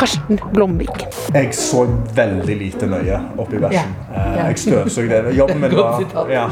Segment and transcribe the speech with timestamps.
[0.00, 1.02] Karsten Blomvik.
[1.34, 1.84] Jeg så
[2.16, 3.72] veldig lite nøye oppi bæsjen.
[4.10, 4.20] Ja.
[4.20, 4.44] Eh, Ja.
[4.46, 5.18] Jeg støvsugde.
[5.36, 6.00] Jobben min var
[6.30, 6.46] ja.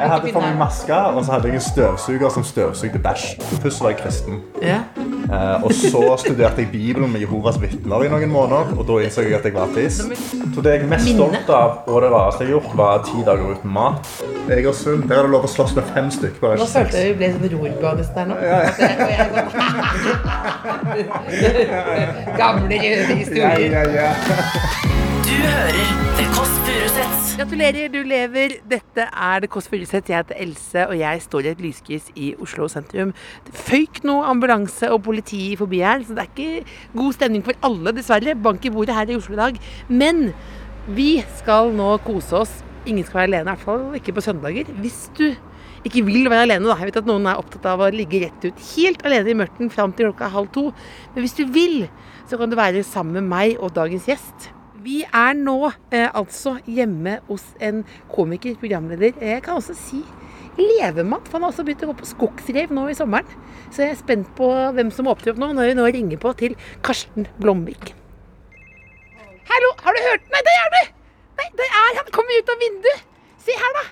[0.00, 3.40] Jeg hadde på meg maske, og så hadde jeg en støvsuger som støvsugde bæsj.
[3.62, 4.40] Først var jeg kristen.
[4.62, 4.78] Ja.
[5.30, 9.22] Eh, Og så studerte jeg Bibelen med Jehovas vitner i noen måneder, og da innså
[9.22, 10.00] jeg at jeg var ateist.
[10.54, 13.22] Så det jeg er mest stolt av, og det rareste jeg har gjort, var ti
[13.26, 14.10] dager uten mat.
[14.50, 16.40] Egersund, der er det lov å slåss med fem stykker.
[16.42, 18.34] bare Nå følte jeg vi ble som rorbanis der nå.
[18.42, 20.00] Ja, sånn-
[22.36, 23.70] Gamle røde Ja, historier.
[23.76, 25.09] ja, ja.
[25.30, 27.26] Du hører The Kåss Furuseths.
[27.38, 28.56] Gratulerer, du lever.
[28.66, 30.10] Dette er Det Kåss Furuseth.
[30.10, 33.12] Jeg heter Else, og jeg står i et lyskryss i Oslo sentrum.
[33.46, 37.54] Det føyk noe ambulanse og politi forbi her, så det er ikke god stemning for
[37.68, 38.34] alle, dessverre.
[38.34, 39.62] Bank i bordet her i Oslo i dag.
[39.86, 40.32] Men
[40.98, 42.58] vi skal nå kose oss.
[42.90, 44.76] Ingen skal være alene, i hvert fall ikke på søndager.
[44.82, 45.28] Hvis du
[45.86, 46.74] ikke vil være alene, da.
[46.82, 49.78] Jeg vet at noen er opptatt av å ligge rett ut helt alene i mørket
[49.78, 50.72] fram til klokka halv to.
[51.14, 51.84] Men hvis du vil,
[52.26, 54.56] så kan du være sammen med meg og dagens gjest.
[54.80, 55.58] Vi er nå
[55.92, 59.12] eh, altså hjemme hos en komiker, programleder.
[59.20, 60.00] Jeg kan også si
[60.56, 63.28] levemann, for han har også begynt å gå på skogsrev nå i sommeren.
[63.68, 66.32] Så jeg er spent på hvem som åpner opp nå, når vi nå ringer på
[66.40, 66.56] til
[66.86, 67.92] Karsten Blomvik.
[69.50, 70.24] Hallo, har du hørt?
[70.32, 70.80] Nei, der er du!
[71.40, 72.10] Nei, der er han!
[72.16, 73.04] Kommer ut av vinduet!
[73.44, 73.84] Se her, da!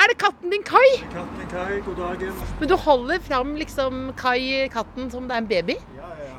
[0.00, 0.86] Er det katten din Kai?
[1.10, 2.38] Katten Kai, god dagen.
[2.60, 5.76] Men du holder fram liksom Kai, katten, som det er en baby?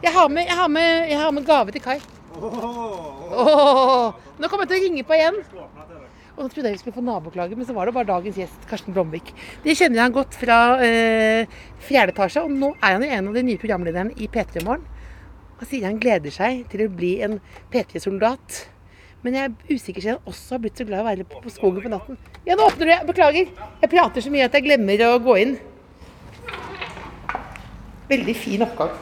[0.01, 1.99] Jeg har med, jeg har med, jeg har med gave til Kai.
[2.39, 5.37] Åh, nå kommer jeg til å ringe på igjen.
[6.31, 8.63] Og nå trodde jeg vi skulle få naboklage, men så var det bare dagens gjest,
[8.69, 9.33] Karsten Blomvik.
[9.65, 11.43] Det kjenner jeg godt fra eh,
[11.83, 14.85] fjerde etasje, og nå er han jo en av de nye programlederne i P3 Morgen.
[15.59, 17.35] Han sier han gleder seg til å bli en
[17.73, 18.63] P3-soldat.
[19.21, 21.43] Men jeg er usikker siden han også har blitt så glad i å være på,
[21.43, 22.17] på skogen på natten.
[22.47, 22.93] Ja, nå åpner du!
[22.95, 23.51] Jeg beklager.
[23.83, 25.53] Jeg prater så mye at jeg glemmer å gå inn.
[28.09, 28.97] Veldig fin oppgave.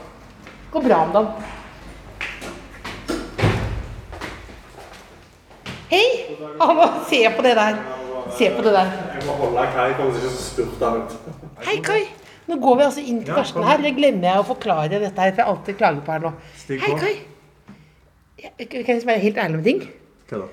[0.73, 1.55] Går bra om dagen.
[5.89, 6.05] Hei!
[6.59, 7.77] Hallo, se på det der.
[8.37, 8.91] Se på det der.
[9.15, 11.15] Jeg må holde Kai for å ikke så spurte han ut.
[11.65, 12.01] Hei, Kai.
[12.49, 13.81] Nå går vi altså inn til Karsten her.
[13.81, 16.31] Det glemmer jeg å forklare dette her, for jeg alltid klager på her nå.
[16.69, 16.93] Hei.
[17.03, 17.15] Kai.
[18.39, 19.81] Jeg- Kan jeg være helt ærlig med ting?
[20.29, 20.47] Hva da?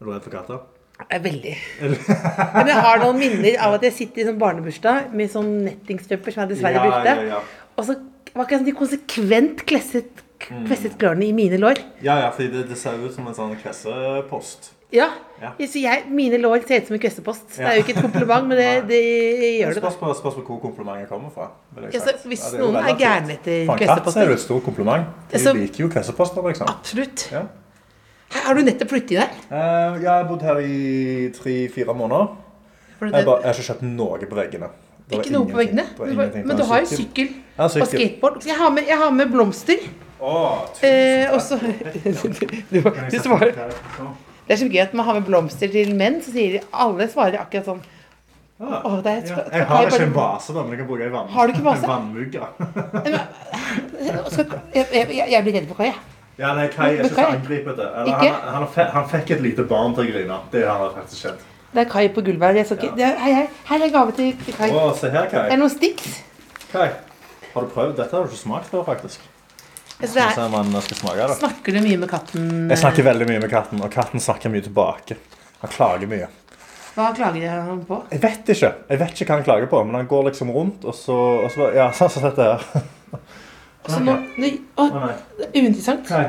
[0.00, 0.60] Er du redd for katter?
[1.10, 1.56] Er veldig.
[1.80, 6.32] Men jeg har noen minner av at jeg sitter i sånn barnebursdag med sånn nettingstrømper
[6.34, 7.14] som jeg dessverre Ja, brukte.
[7.16, 7.40] ja, ja.
[7.78, 7.96] Og så
[8.34, 11.80] var ikke jeg sånn de konsekvent klesset, kvesset klørne i mine lår.
[12.04, 14.72] Ja, ja, fordi det, det ser ut som en sånn kvessepost.
[14.92, 15.06] Ja.
[15.40, 15.50] Ja.
[15.58, 17.46] Jeg, mine lår ser ut som en kvessepost.
[17.56, 19.00] Det er jo ikke et kompliment, men det, det
[19.60, 19.82] gjør det.
[19.96, 21.48] Spørs på, på hvor komplimentet kommer fra.
[21.88, 24.66] Ja, så hvis ja, noen er gærne etter For katt er det jo et stort
[24.68, 25.08] kompliment.
[25.32, 26.70] De Altså- liker jo kvesseposter, liksom.
[26.70, 27.26] Absolutt.
[28.32, 29.32] Har du nettopp flyttet inn her?
[29.52, 32.30] Eh, jeg har bodd her i tre-fire måneder.
[33.02, 34.70] Jeg, bare, jeg har ikke kjøpt noe på veggene.
[35.12, 35.84] Ikke noe på veggene?
[36.46, 38.40] Men du har jo sykkel og skateboard.
[38.46, 39.84] Jeg har med, jeg har med blomster.
[40.22, 41.32] Eh,
[42.70, 42.78] du,
[43.10, 43.56] du svarer?
[43.96, 44.12] Sånn.
[44.46, 47.06] Det er så gøy at man har med blomster til menn, så sier de alle
[47.10, 47.82] svarer akkurat sånn.
[48.62, 49.42] Åh, det er ja.
[49.50, 51.30] Jeg har ikke en vase, da, men jeg kan bruke en vann.
[51.34, 51.82] Har du ikke vase?
[51.82, 52.42] En vannmugge.
[54.02, 55.98] Jeg, jeg, jeg blir redd for Kai, jeg.
[56.40, 57.86] Ja, nei, Kai er ikke så angripete.
[57.94, 58.32] Han,
[58.66, 58.66] han,
[58.96, 60.38] han fikk et lite barn til å grine.
[60.52, 61.44] Det har faktisk skjedd.
[61.72, 62.58] Det er Kai på gulvet her.
[62.58, 62.90] Ja.
[62.98, 63.44] det er, hei, hei.
[63.68, 64.68] Her er gave til til Kai.
[64.74, 66.18] Å, se her, Det er det noen sticks.
[66.72, 66.88] Kai.
[67.54, 67.94] Har du prøvd?
[68.00, 69.24] Dette har du ikke smakt før, faktisk.
[70.02, 70.32] Altså, er,
[70.82, 72.46] skal smake snakker du mye med katten?
[72.72, 75.16] Jeg snakker veldig mye med katten, og katten snakker mye tilbake.
[75.62, 76.28] Han klager mye.
[76.92, 78.02] Hva klager han på?
[78.12, 80.84] Jeg vet ikke Jeg vet ikke hva han klager på, men han går liksom rundt,
[80.84, 82.86] og så, og så Ja, sånn som dette her.
[83.88, 84.14] Så nå,
[84.78, 86.06] å, er uinteressant.
[86.06, 86.24] Se,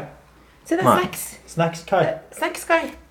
[0.69, 1.29] det er snacks.
[1.53, 2.05] Snacks, Kai.
[2.33, 3.02] Snacks, Kai.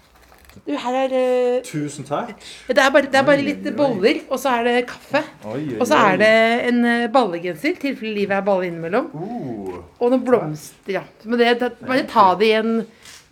[0.60, 2.32] Du, her er eh, Tusen takk.
[2.68, 5.22] Det er bare, det er bare litt boller, og så er det kaffe.
[5.48, 6.08] Oi, oi, Og så oi.
[6.12, 6.32] er det
[6.68, 9.08] en eh, ballegenser, i tilfelle livet er balle innimellom.
[9.14, 9.78] Uh.
[9.98, 11.04] Og noen blomster, ja.
[11.24, 12.74] Men det, det, bare ta det i en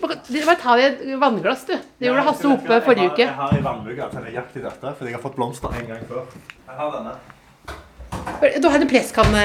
[0.00, 1.74] bare ta det i et vannglass, du.
[1.76, 3.26] Det gjorde Hasse Hope forrige uke.
[3.26, 6.24] Jeg har en vannmugge til nøyaktig dette, fordi jeg har fått blomster en gang før.
[6.70, 7.18] Jeg har denne.
[8.60, 9.42] Du en presskanne.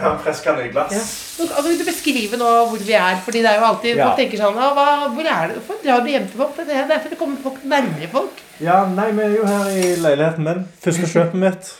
[0.00, 0.72] Ja, presskanne i Ja.
[0.72, 1.36] glass.
[1.38, 1.46] Ja.
[1.56, 3.16] Kan du beskrive nå hvor vi er?
[3.24, 4.06] Fordi det er jo alltid Ja.
[4.10, 5.56] Folk tenker sånn «Å, hva, Hvor er det?
[5.60, 6.56] Hvorfor drar du hjem til folk?
[6.56, 8.40] Det er derfor det kommer folk nærmere folk.
[8.60, 10.64] Ja, nei, vi er jo her i leiligheten min.
[10.82, 11.70] Første kjøpet mitt.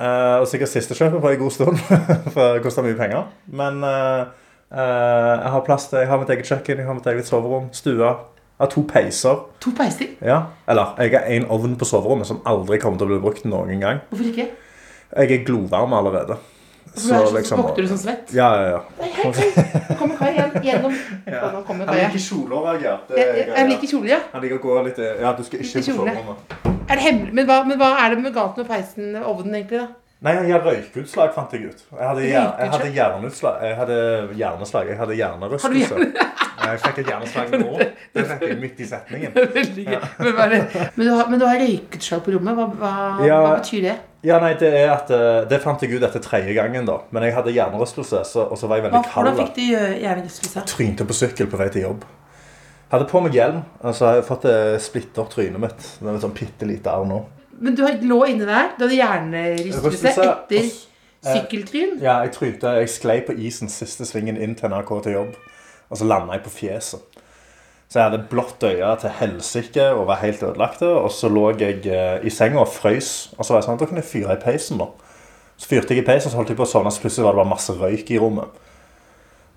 [0.00, 1.78] eh, og sikkert siste kjøpet på en god stund,
[2.34, 3.24] for det koster mye penger.
[3.52, 4.24] Men uh,
[4.72, 8.00] jeg har plass til Jeg har mitt eget kjøkken, jeg har mitt eget soverom, stue.
[8.02, 9.38] Jeg har to peiser.
[9.60, 10.06] To peiser.
[10.22, 10.40] Ja.
[10.68, 13.80] Eller jeg har en ovn på soverommet som aldri kommer til å bli brukt noen
[13.80, 14.00] gang.
[14.10, 14.48] Hvorfor ikke?
[15.12, 16.38] Jeg er glovarm allerede.
[16.92, 17.00] Er
[17.44, 18.32] så, vokter du som svett?
[18.36, 18.80] Ja, ja, ja.
[18.98, 20.92] Nå kommer Kai gjennom
[21.66, 22.10] kommer ja.
[22.12, 22.98] kjoler, jeg.
[23.16, 24.20] Jeg, jeg, jeg liker kjoler, ja.
[24.34, 26.36] Han liker å gå litt Ja, du skal ikke på.
[26.82, 27.32] Er det hemmelig?
[27.38, 29.80] Men hva, men hva er det med galt med peisen, ovnen, egentlig?
[29.86, 29.88] da?
[30.22, 31.80] Nei, jeg har røykutslag, fant jeg ut.
[31.90, 33.64] Jeg hadde, jeg hadde hjerneutslag.
[33.66, 33.96] Jeg hadde
[34.38, 34.90] hjerneslag.
[34.92, 35.96] Jeg hadde hjernerystelse.
[36.62, 37.72] Jeg fikk et hjerneslag nå.
[38.14, 39.34] Det fikk jeg midt i setningen.
[39.96, 39.98] Ja.
[40.20, 42.54] Men, men, du har, men du har røykutslag på rommet.
[42.54, 42.92] Hva, hva,
[43.26, 43.40] Ja.
[43.42, 43.96] hva betyr det?
[44.22, 47.00] Ja, nei, det er at eh, Det fant jeg ut etter tredje gangen, da.
[47.10, 50.62] Men jeg hadde hjernerystelse, så, og så var jeg veldig Hva, hvordan fikk du hjernerystelse?
[50.70, 52.06] Trynte på sykkel på vei til jobb.
[52.92, 55.86] Hadde på meg hjelm, og så har jeg fått uh, opp trynet mitt.
[55.98, 57.22] Det er sånn bitte lite arr nå.
[57.62, 58.74] Men du har- lå inne der.
[58.76, 60.72] Du hadde hjernerystelse etter eh,
[61.22, 61.96] sykkeltryn.
[62.02, 65.34] Ja, jeg trynte, jeg sklei på isen siste svingen inn til NRK til jobb,
[65.88, 67.11] og så landa jeg på fjeset.
[67.92, 70.80] Så jeg hadde blått øye til helsike og var helt ødelagt.
[70.80, 73.34] Og så lå jeg eh, i senga og frøys.
[73.36, 74.86] Og så var jeg sånn, da kan jeg fyre i peisen da.
[75.60, 77.42] Så fyrte jeg i peisen, så holdt jeg på sånn, og så plutselig var det
[77.42, 78.56] bare masse røyk i rommet.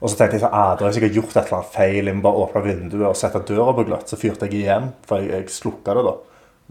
[0.01, 2.09] Og så tenkte jeg sånn, ah, da har jeg sikkert gjort et eller annet feil.
[2.11, 4.11] Jeg må bare åpne vinduet og sette døra på gløtt.
[4.11, 6.13] Så fyrte jeg igjen, for jeg, jeg slukka det da.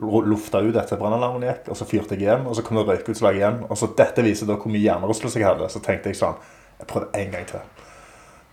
[0.05, 2.44] Lufta ut etter brannalarmen gikk, og så fyrte jeg igjen.
[2.44, 3.64] Og så kom det røykutslag igjen.
[3.70, 5.72] Og så dette viser da hvor mye hjernerystelse jeg hadde.
[5.72, 6.37] Så tenkte jeg sånn,
[6.82, 7.83] jeg prøvde en gang til.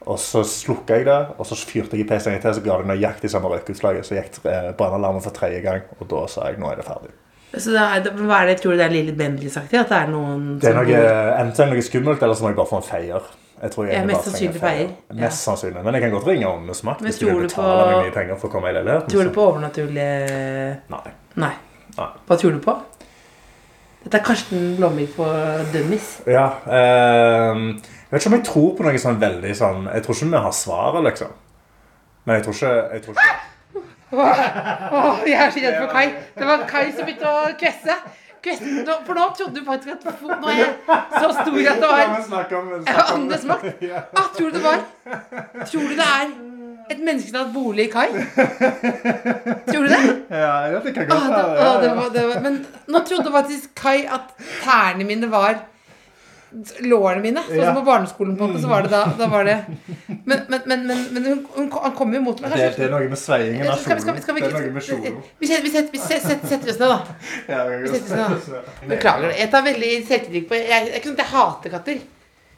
[0.10, 2.78] Og så slukka jeg det, og så fyrte jeg i peisen en til, så ga
[2.82, 4.06] det nøyaktig samme røykutslaget.
[4.08, 7.12] Så gikk eh, brannalarmen for tredje gang, og da sa jeg nå er det ferdig.
[7.52, 9.76] Så det er, hva er det, Tror du det er Lille Bendriss-aktig?
[9.82, 12.46] At det er noen Det er noe, bor- enten er det noe skummelt, eller så
[12.46, 13.26] må jeg bare få en feier.
[13.62, 14.88] Jeg tror jeg Ja, mest sannsynlig feier.
[15.12, 15.18] Ja.
[15.22, 15.84] Mest sannsynlig.
[15.86, 18.48] Men jeg kan godt ringe åndesmakt Men hvis de vil betale meg mye penger for
[18.50, 19.12] å komme i leiligheten.
[19.12, 20.16] Tror du på overnaturlige
[20.96, 21.04] Nei.
[21.44, 21.52] Nei.
[22.00, 22.08] Nei.
[22.26, 22.78] Hva tror du på?
[24.02, 25.28] Dette er Karsten Blomvik på
[25.76, 26.08] Dummies.
[26.26, 27.68] Ja, ehm,
[28.12, 30.40] jeg vet ikke om jeg tror på noe sånn veldig sånn Jeg tror ikke vi
[30.46, 31.30] har svaret, liksom.
[32.26, 33.38] Men jeg tror ikke, jeg tror ikke
[34.12, 36.10] Åh, jeg er så redd for Kai.
[36.36, 37.96] Det var Kai som begynte å kvesse.
[38.44, 38.84] kvesse.
[39.08, 40.74] For nå trodde du faktisk at Nå er jeg
[41.16, 42.02] så stor at det var
[43.16, 43.86] Åndenes makt.
[44.20, 44.84] Ah, tror du det var
[45.64, 46.34] Tror du det er
[46.92, 48.10] et menneske som har hatt bolig i Kai?
[49.72, 50.04] Tror du det?
[50.28, 52.58] Ja, jeg vet ikke godt det, ah, det var, det var, men
[52.92, 54.34] nå trodde faktisk Kai at
[54.66, 55.62] tærne mine var
[56.84, 57.42] lårene mine.
[57.48, 58.36] Sånn som på barneskolen.
[58.38, 59.58] på Så var det da, da var det
[60.08, 62.52] Men, men, men, men, men hun, hun, han kom jo mot meg.
[62.52, 65.20] Det, Kanskje, det er noe med sveiingen av Det er kjolen.
[65.40, 66.02] Vi setter, vi setter, vi
[66.52, 67.00] setter, oss ned, da.
[67.48, 67.62] Ja,
[68.92, 69.36] Beklager.
[69.38, 72.04] Jeg tar veldig selvtillit på Jeg det er ikke sånn at jeg hater katter.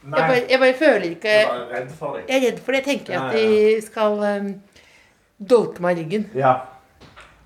[0.03, 2.25] Jeg bare, jeg bare føler ikke jeg var redd for deg.
[2.27, 2.81] Jeg er redd for det.
[2.81, 4.49] Jeg tenker at de skal um,
[5.53, 6.27] dolke meg i ryggen.
[6.35, 6.57] Ja.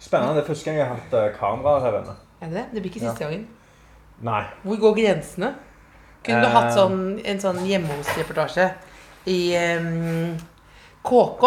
[0.01, 0.39] Spennende.
[0.39, 2.17] Det er første gang jeg har hatt eh, kamera her inne.
[2.41, 2.65] Er det det?
[2.71, 3.47] Det blir ikke siste gangen.
[4.25, 4.43] Nei.
[4.63, 5.53] Hvor går grensene?
[6.27, 6.53] Kunne du Eh.
[6.57, 8.67] hatt sånn, en sånn hjemme hos-reportasje
[9.31, 9.39] i
[9.79, 10.35] um,
[11.07, 11.43] KK?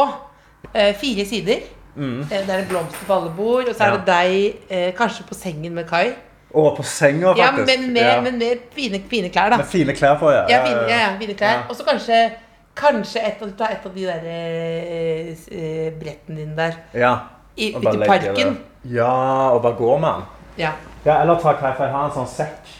[0.74, 1.62] Uh, fire sider.
[1.96, 2.20] Mm.
[2.22, 5.24] Eh, det er en blomster på alle bord, og så er det deg eh, kanskje
[5.28, 6.12] på sengen med Kai.
[6.54, 7.78] Og på senga, Ja, faktisk.
[7.78, 8.20] men med, Ja.
[8.20, 9.56] men med fine, fine klær, da.
[9.56, 10.46] Med fine klær på, ja.
[10.48, 11.52] Ja, fine, ja, ja, fine klær.
[11.52, 11.62] Ja.
[11.68, 12.30] Og så kanskje
[12.76, 17.16] Kanskje et ta et av de der eh, eh, brettene dine der ja.
[17.56, 18.58] i, ute i parken.
[18.84, 20.22] Ja, og bare gå med den.
[20.58, 20.70] Ja.
[21.04, 22.76] Ja, eller ta hva jeg har en sånn sekk eh,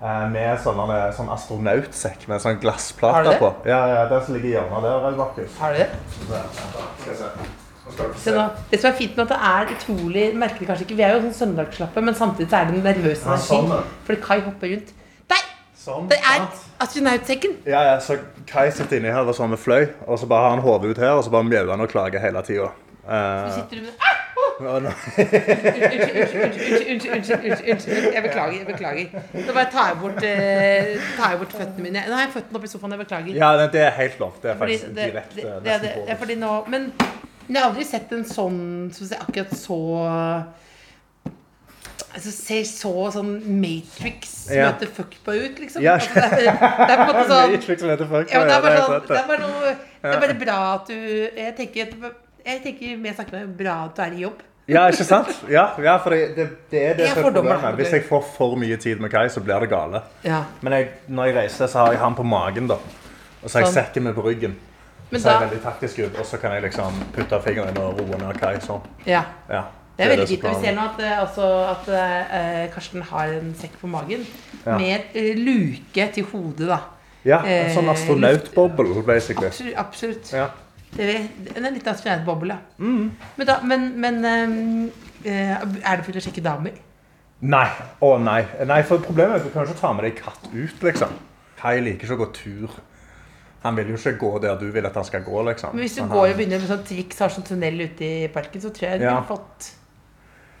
[0.00, 3.38] med sånne, sånn astronautsekk med sånn glassplater det?
[3.40, 3.48] på.
[3.66, 5.56] Ja, ja, den som ligger i hjørnet der, Markus.
[5.58, 5.88] Har du det?
[7.00, 7.30] Skal jeg se.
[7.88, 8.30] Nå Se
[8.70, 11.22] det som er fint med at det er utrolig merkelig kanskje ikke, Vi er jo
[11.24, 13.48] sånn søndagsslappe, men samtidig så er det en nervøs Ja, energi.
[13.48, 13.78] sånn, ja.
[14.06, 14.90] Fordi Kai hopper rundt.
[15.32, 15.42] Der!
[15.84, 16.08] Sånn.
[16.10, 16.44] Det er
[16.84, 17.56] astronautsekken.
[17.66, 20.50] Ja, ja, så Kai sitter inni her og sånn med fløy, og så bare har
[20.58, 22.70] han hodet ut her, og så bare mjauer han og klager hele tida.
[23.08, 24.17] Så Uh, sitter du med ah!
[26.88, 28.14] Unnskyld, unnskyld.
[28.14, 28.58] Jeg beklager.
[28.58, 29.06] jeg beklager.
[29.34, 32.02] Nå bare tar jeg bort, eh, tar jeg bort føttene mine.
[32.08, 32.92] Nå har jeg føttene oppi sofaen.
[32.96, 33.32] Jeg beklager.
[33.38, 34.32] ja, det, er helt lov.
[34.42, 36.64] Det er faktisk direkte det, nesten på.
[36.74, 36.82] Men
[37.48, 38.58] jeg har aldri sett en sånn
[38.92, 39.78] som akkurat så
[42.08, 44.70] Altså ser så sånn Matrix Ja.
[44.72, 45.82] møter fuckboy ut, liksom.
[45.84, 45.92] Ja.
[45.98, 48.32] Altså, det, er, det er på en måte sånn Matrix møter fuckboy, fuck.
[48.32, 49.72] ja, det, er bare sånn, det, er bare noe,
[50.02, 51.84] det er bare bra at du Jeg tenker,
[52.44, 54.44] jeg tenker mer snakker med bra at du er i jobb.
[54.68, 55.30] Ja, ikke sant?
[55.48, 57.74] Ja, ja for det, det, det er det som er problemet.
[57.80, 60.02] Hvis jeg får for mye tid med Kai, så blir det gale.
[60.24, 60.42] Ja.
[60.60, 62.76] Men jeg, når jeg reiser, så har jeg han på magen, da.
[63.40, 63.78] Og så har jeg Sånn.
[63.78, 64.58] sekken min på ryggen.
[65.10, 68.00] Men Så er jeg veldig taktisk ut, og så kan jeg liksom putte fingeren og
[68.02, 68.84] roe ned Kai sånn.
[69.06, 69.22] Ja.
[69.48, 69.62] Ja,
[69.96, 70.44] Det er veldig fint.
[70.44, 74.26] Vi ser nå at, eh, altså, at uh, Karsten har en sekk på magen
[74.66, 74.76] Ja.
[74.76, 76.78] med uh, luke til hodet, da.
[77.24, 79.48] Ja, en sånn astronautboble, basically.
[79.48, 79.76] Absolutt.
[79.76, 80.32] absolutt.
[80.32, 80.50] Ja.
[80.98, 82.56] Det er en liten astronautboble.
[82.82, 83.10] Mm.
[83.38, 84.90] Men, da, men, men ehm,
[85.22, 86.74] eh, er det for å sjekke damer?
[87.46, 87.68] Nei.
[88.02, 88.40] Å nei.
[88.66, 91.14] Nei, for problemet er at du kan ikke ta med deg katt ut, liksom.
[91.60, 92.78] Kai liker ikke å gå tur.
[93.62, 95.74] Han vil jo ikke gå der du vil at han skal gå, liksom.
[95.74, 98.62] Men hvis du går og begynner med sånn triks, har sånn tunnel ute i parken,
[98.62, 99.14] så tror jeg du Ja.
[99.20, 99.74] har fått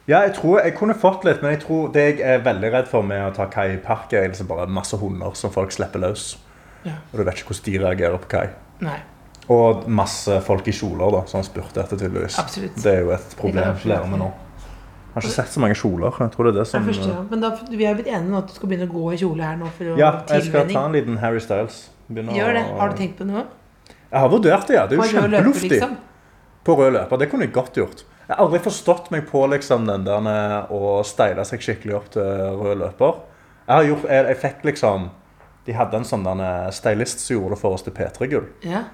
[0.08, 2.86] Ja, jeg tror jeg kunne fått litt, men jeg tror det jeg er veldig redd
[2.88, 6.00] for med å ta kai i park, er liksom bare masse hunder som folk slipper
[6.00, 6.38] løs.
[6.84, 6.92] Ja.
[7.12, 8.48] Og du vet ikke hvordan de reagerer på kai.
[8.80, 9.00] Nei.
[9.48, 12.36] Og masse folk i kjoler da, som spurte spurt etter, tydeligvis.
[12.40, 12.76] Absolutt.
[12.82, 14.28] Det er jo et problem for lærerne nå.
[15.08, 16.18] Jeg har ikke sett så mange kjoler.
[16.20, 17.22] Jeg tror det er det som første ja.
[17.30, 19.46] Men da, vi har blitt enige om at du skal begynne å gå i kjole
[19.46, 21.78] her nå for å Ja, jeg skal ta en liten Harry Styles.
[22.10, 22.66] Begynne Gjør det.
[22.78, 23.46] Har du tenkt på noe?
[23.88, 24.84] Jeg har vurdert det, ja.
[24.88, 25.72] Det er jo kjempeluftig.
[25.72, 25.96] liksom?
[26.68, 27.20] På rød løper.
[27.24, 28.04] Det kunne jeg godt gjort.
[28.28, 32.28] Jeg har aldri forstått meg på liksom, den der å steile seg skikkelig opp til
[32.60, 33.22] rød løper.
[33.64, 35.10] Jeg, har gjort, jeg, jeg fikk liksom
[35.66, 36.28] De hadde en sånn
[36.72, 38.46] stylist som gjorde det for oss til P3-gull.
[38.64, 38.86] Ja.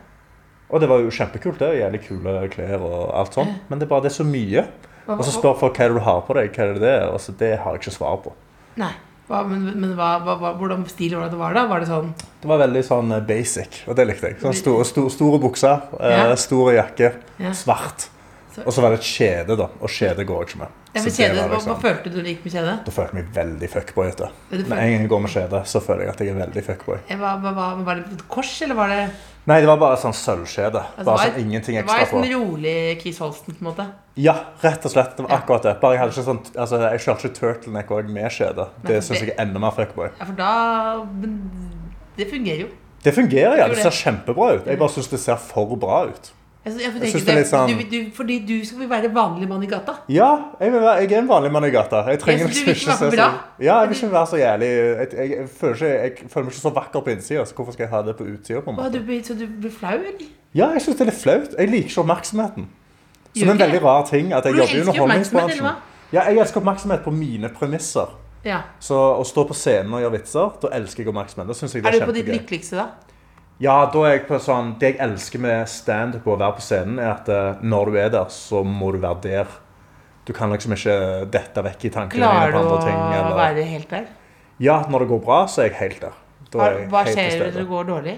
[0.74, 1.60] Og det var jo kjempekult.
[1.62, 3.54] det, Jævlig kule klær og alt sånt.
[3.70, 4.64] Men det er bare det er så mye.
[5.06, 6.50] Og så spør folk hva er det du har på deg.
[6.56, 8.32] hva er det det er, og så Det har jeg ikke svar på.
[8.80, 8.90] Nei.
[9.28, 11.62] Hva, men men hva, hva, hvordan stil var det det var da?
[11.70, 12.10] Var det sånn
[12.42, 14.40] Det var veldig sånn eh, basic, og det likte jeg.
[14.42, 16.34] Sånn store, store, store bukser, eh, Ja.
[16.36, 17.52] store jakke, Ja.
[17.52, 18.08] svart.
[18.66, 19.68] Og så var det et kjede, da.
[19.80, 20.68] Og kjede går jeg ikke med.
[20.94, 22.74] Ja, Så kjede, hva, liksom- hva følte du når du gikk med kjede?
[22.86, 24.06] Da følte jeg meg veldig fuckboy.
[24.06, 24.28] vet du.
[24.50, 26.98] Med en gang jeg går med kjede, så føler jeg at jeg er veldig fuckboy.
[27.18, 29.10] Var, var, var det et kors, eller var det
[29.46, 30.80] Nei, det var bare sånn sølvkjede.
[30.96, 32.04] Altså, Bare sånn ingenting ekstra på.
[32.06, 33.84] Det var en sånn rolig Keith Holsten, på en måte.
[34.16, 35.16] Ja, rett og slett.
[35.18, 35.74] Det var akkurat det.
[35.82, 38.68] Bare jeg hadde ikke sånn Altså, jeg kjørte ikke turtleneck òg med skjede.
[38.86, 40.08] Det syns jeg er enda mer fuckboy.
[40.18, 41.04] Ja, for da
[42.16, 42.68] Det fungerer jo.
[43.02, 43.68] Det fungerer, ja.
[43.68, 43.82] Det.
[43.82, 44.66] ser kjempebra ut.
[44.66, 46.32] Jeg bare syns det ser for bra ut.
[46.64, 49.48] Jeg, jeg, Jeg tenker det er litt sånn- du, du, Fordi du skal være vanlig
[49.48, 49.92] mann i gata.
[50.08, 50.30] Ja,
[50.60, 52.04] jeg, vil være, jeg er en vanlig mann i gata.
[52.08, 53.26] Jeg trenger Ja, så du vil ikke være bra?
[53.30, 56.72] så- Ja, jeg vil ikke være så jævlig Jeg, føler, ikke, føler meg ikke så
[56.74, 58.60] vakker på innsida, så hvorfor skal jeg ha det på utsida?
[59.24, 60.26] så du blir flau, eller?
[60.54, 61.54] Ja, jeg syns det er litt flaut.
[61.58, 62.66] Jeg liker ikke oppmerksomheten.
[63.36, 64.32] Som en veldig rar ting.
[64.32, 65.66] At jeg jobber i underholdningsbransjen.
[66.12, 68.08] Ja, jeg elsker oppmerksomhet på mine premisser.
[68.44, 68.60] Ja.
[68.80, 71.48] Så å stå på scenen og gjøre vitser, da elsker jeg oppmerksomhet.
[71.48, 72.86] Da synes jeg det Er er du på ditt lykkeligste da?
[73.62, 76.64] Ja, da er jeg på sånn Det jeg elsker med standup og å være på
[76.64, 79.54] scenen, er at eh, når du er der, så må du være der.
[80.26, 80.96] Du kan liksom ikke
[81.30, 83.00] dette vekk i tankene dine Klarer på du å andre ting.
[83.20, 83.38] Eller...
[83.38, 84.06] være helt der?
[84.64, 86.20] Ja, når det går bra, så er jeg helt der.
[86.50, 88.14] Da Hva, er skjer når det går dårlig?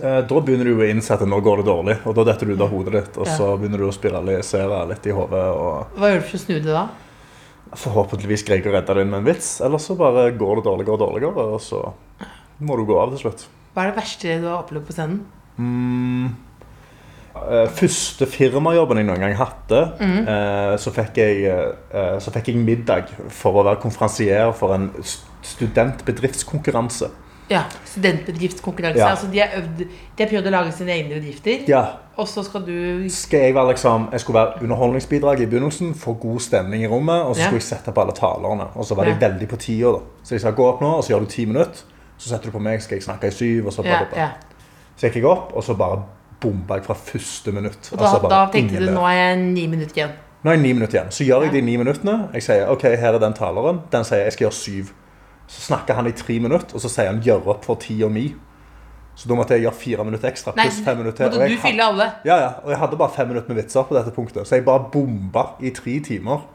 [0.00, 2.54] Eh, Da begynner du å innse at nå går det dårlig, og da detter du
[2.54, 3.20] ut av hodet ditt.
[3.20, 5.44] Og så begynner du å spiralisere litt i hodet.
[5.96, 6.88] Hva gjør du for å snu det da?
[7.80, 9.56] Forhåpentligvis greier jeg å redde det inn med en vits.
[9.64, 11.82] Eller så bare går det dårligere og dårligere, og så
[12.60, 13.48] må du gå av til slutt.
[13.74, 15.20] Hva er det verste du har opplevd på scenen?
[15.60, 16.30] Mm.
[17.36, 20.20] Eh, Første firmajobben jeg noen gang hadde, mm.
[20.26, 24.90] eh, så, fikk jeg, eh, så fikk jeg middag for å være konferansier for en
[25.46, 27.10] studentbedriftskonkurranse.
[27.50, 29.00] Ja, Studentbedriftskonkurranse.
[29.00, 29.08] Ja.
[29.10, 31.84] Altså, de har, prøvd å lage sine egne bedrifter, Ja,
[32.20, 36.14] og så skal du skal jeg, være liksom, jeg skulle være underholdningsbidrag i begynnelsen, få
[36.20, 37.46] god stemning i rommet, og så Ja.
[37.48, 38.68] skulle jeg sette på alle talerne.
[38.74, 39.92] Og så var de veldig på tida.
[39.98, 39.98] da.
[40.22, 41.82] Så jeg sa gå opp nå, og så gjør du ti minutter.
[42.20, 44.56] Så setter du på meg, skal jeg snakke i syv, og så bla, bla, bla.
[45.00, 46.02] Så gikk jeg opp, og så bare
[46.40, 47.88] bomba jeg fra første minutt.
[47.92, 50.12] Og da, Altså, da tenkte du nå er jeg ni minutter igjen.
[50.44, 51.10] Nå er jeg ni minutter igjen.
[51.16, 52.18] Så gjør jeg de ni minuttene.
[52.36, 53.80] Jeg sier OK, her er den taleren.
[53.92, 54.92] Den sier jeg skal gjøre syv.
[55.50, 58.12] Så snakker han i tre minutter, og så sier han gjør opp for ti og
[58.14, 58.28] mi.
[59.16, 60.52] Så da måtte jeg gjøre fire minutter ekstra.
[60.56, 62.06] Nei, Pluss fem minutter måtte du fylle alle?
[62.24, 62.52] Ja, ja.
[62.64, 64.46] Og jeg hadde bare fem minutter med vitser på dette punktet.
[64.48, 66.46] Så jeg bare bomba i tre timer.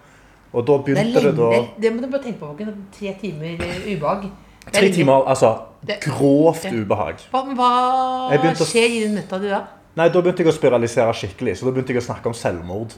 [0.54, 1.28] Og da Det er begynte lenge.
[1.28, 2.78] det da Det, må du bare tenke på, folkens.
[3.00, 4.30] Tre timer eh, ubehag.
[4.66, 5.58] Det er Tre timer, altså
[5.88, 6.74] Det- grovt det.
[6.74, 7.16] ubehag.
[7.32, 9.64] Hva, hva skjer i den nøtta di da?
[9.96, 11.58] Nei, da begynte jeg å spiralisere skikkelig.
[11.58, 12.96] Så da begynte jeg å snakke om selvmord.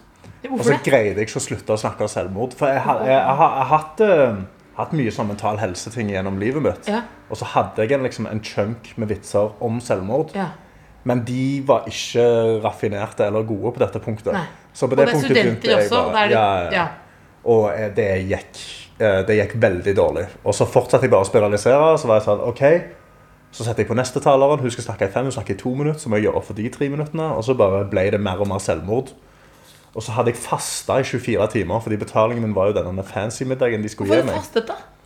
[0.50, 0.84] Og så det?
[0.84, 2.54] greide jeg ikke å slutte å snakke om selvmord.
[2.58, 4.36] For jeg, jeg, jeg, jeg har hatt, uh,
[4.78, 6.88] hatt mye sånn mental helseting gjennom livet mitt.
[6.88, 10.32] Ja, Og så hadde jeg en, liksom, en chunk med vitser om selvmord.
[10.36, 10.48] ja.
[11.08, 14.34] Men de var ikke raffinerte eller gode på dette punktet.
[14.34, 14.42] Nei.
[14.74, 16.88] Så på Og det, det er punktet begynte jeg bare også, er det, ja, ja.
[17.46, 18.58] Og eh, det gikk,
[18.98, 20.24] det gikk veldig dårlig.
[20.44, 21.92] Og så fortsatte jeg bare å spiralisere.
[22.02, 22.64] Så var jeg sånn, ok
[23.54, 24.60] Så setter jeg på neste taleren.
[24.60, 26.02] Hun skal snakke i fem, hun snakker i to minutter.
[26.02, 27.30] Så må jeg gjøre opp for de tre minuttene.
[27.38, 29.14] Og så bare ble det mer og mer selvmord.
[29.98, 33.48] Og så hadde jeg fasta i 24 timer, fordi betalingen min var jo denne fancy
[33.50, 34.97] middagen de skulle Hvorfor gi har du fastet, da?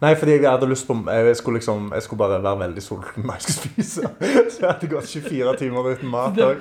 [0.00, 3.24] Nei, fordi jeg hadde lyst på Jeg skulle liksom Jeg skulle bare være veldig sulten
[3.26, 4.10] når jeg skulle spise.
[4.52, 6.60] Så jeg hadde gått 24 timer uten mat òg.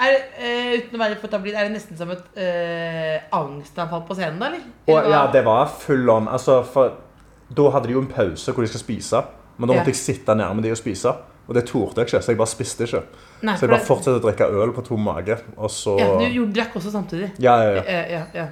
[0.00, 4.38] Eh, uten å være for tabloid, er det nesten som et eh, angstanfall på scenen,
[4.40, 4.48] da?
[4.52, 4.64] eller?
[4.92, 6.28] Og ja, det var full on.
[6.32, 6.96] Altså, for
[7.56, 9.22] da hadde de jo en pause hvor de skal spise.
[9.56, 9.80] Men da Ja.
[9.80, 11.12] måtte jeg sitte nærme de og spise.
[11.46, 13.02] Og det torde jeg ikke, så jeg bare spiste ikke.
[13.46, 15.36] Nei, Så jeg bare fortsatte å drikke øl på tom mage.
[15.56, 17.30] Og så Ja, du drakk også samtidig.
[17.38, 18.00] ja, ja, ja.
[18.10, 18.46] Ja, ja.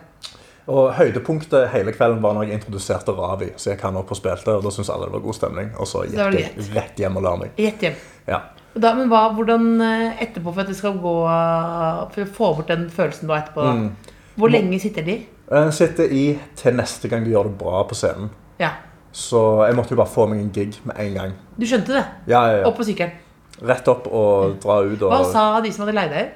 [0.66, 3.50] Og høydepunktet hele kvelden var når jeg introduserte Ravi.
[3.60, 5.72] Så jeg kan opp og spilte, og da syntes alle det var god stemning.
[5.76, 7.50] Og så gikk jeg rett hjem og la meg.
[7.60, 7.98] Rett hjem.
[8.30, 8.38] Ja.
[8.74, 12.48] Da, men hva, hvordan eh, etterpå, for at det skal gå eh, For å få
[12.56, 13.66] bort den følelsen du har etterpå.
[13.70, 14.14] Mm.
[14.40, 15.18] Hvor lenge sitter de?
[15.44, 16.24] Jeg sitter i
[16.58, 18.32] til neste gang de gjør det bra på scenen.
[18.58, 18.72] Ja.
[19.14, 21.36] Så jeg måtte jo bare få meg en gig med en gang.
[21.54, 22.02] Du skjønte det?
[22.32, 22.64] Ja, ja, ja.
[22.66, 23.14] Opp på sykkelen.
[23.62, 26.32] Rett opp og dra ut og Hva sa de som hadde leid deg?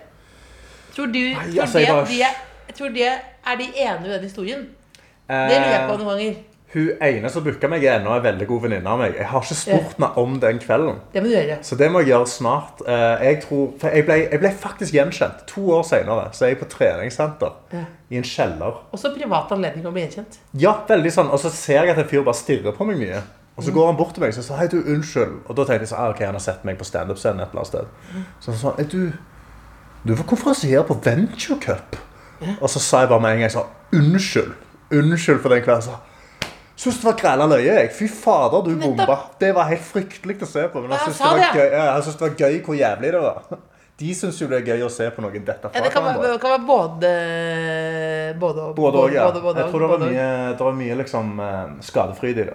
[0.95, 2.37] Tror du tror altså, de, bare- de er,
[2.75, 4.69] tror det er de enige i den historien?
[5.29, 6.37] Det lurer jeg på Eh, noen ganger.
[6.69, 9.15] Hun ene som booka meg, er ennå en veldig god venninne av meg.
[9.17, 10.99] Jeg har ikke spurt henne om den kvelden.
[11.15, 11.57] Det må du gjøre.
[11.65, 12.83] Så det må jeg gjøre snart.
[12.87, 15.47] Eh, Jeg, tror, jeg, ble, jeg ble faktisk gjenkjent.
[15.47, 17.85] To år senere så er jeg på treningssenter Ja.
[18.11, 18.83] i en kjeller.
[18.93, 20.37] Også privat anledning å bli gjenkjent.
[20.53, 21.31] Ja, veldig sånn.
[21.33, 23.23] Og så ser jeg at en fyr bare stirrer på meg mye.
[23.57, 23.67] Og Mm.
[23.67, 25.33] så går han bort til meg og sier hei, du, unnskyld.
[25.49, 27.65] Og da tenkte jeg sånn, ah, ok, han har sett meg på standup-scenen et eller
[27.65, 27.87] annet sted.
[28.15, 28.25] Mm.
[28.41, 29.13] Så han sånn, hei du,
[30.05, 31.97] du var konferansier på Venture Cup.
[32.61, 34.53] Og så sa jeg bare med en gang sånn, unnskyld.
[34.95, 36.05] Unnskyld for den kvelden.
[36.79, 37.89] Syns det var græla løye, jeg.
[37.97, 39.17] Fy fader, du bomba.
[39.41, 40.85] Det var helt fryktelig å se på.
[40.85, 41.65] Men jeg syns det, det.
[41.75, 43.43] ja, det var gøy hvor jævlig det var.
[43.99, 46.05] De syns jo det er gøy å se på noen dette Ja, fra det kan
[46.07, 47.09] være, det kan være både
[48.39, 48.77] Både og.
[48.77, 49.25] Både og, ja.
[49.27, 52.55] både- både Jeg tror det var mye, det var mye liksom, eh, skadefryd i det.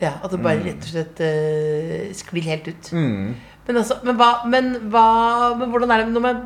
[0.00, 2.92] Ja, At det bare rett og slett uh, sklir helt ut.
[2.94, 3.34] Mm.
[3.66, 5.02] Men, altså, men, hva, men, hva,
[5.58, 6.38] men hvordan er det når man,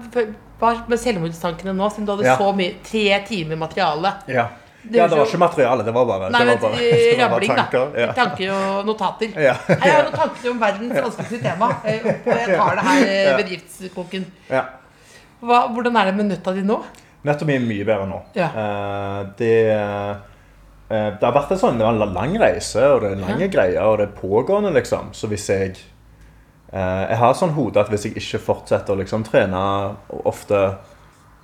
[0.60, 2.36] hva med selvmordstankene nå, siden du hadde Ja.
[2.38, 4.12] så mye Tre timer materiale?
[4.26, 4.48] Ja.
[4.84, 7.16] Det ja, det var ikke materiale, det var bare, Nei, det var bare, det var
[7.16, 7.62] bare rabling, da.
[7.62, 8.00] tanker.
[8.02, 8.08] Ja.
[8.12, 9.30] Tanker og notater.
[9.40, 9.54] Ja.
[9.68, 11.68] Her har noen tanker om verdens vanskeligste tema.
[11.88, 14.26] eh, Og jeg tar det her, eh, bedriftskoken.
[14.50, 14.62] Ja.
[15.40, 16.76] Hva, hvordan er det med nøtta di nå?
[17.24, 18.20] Nettopp er mye bedre nå.
[18.36, 18.50] Ja.
[18.52, 19.54] Eh, det,
[20.92, 23.80] det har vært en sånn det var en lang reise, og det er lange greier,
[23.88, 25.14] og det er pågående, liksom.
[25.16, 25.78] Så hvis jeg
[26.74, 29.60] Jeg har sånn hode at hvis jeg ikke fortsetter å liksom trene
[30.26, 30.58] ofte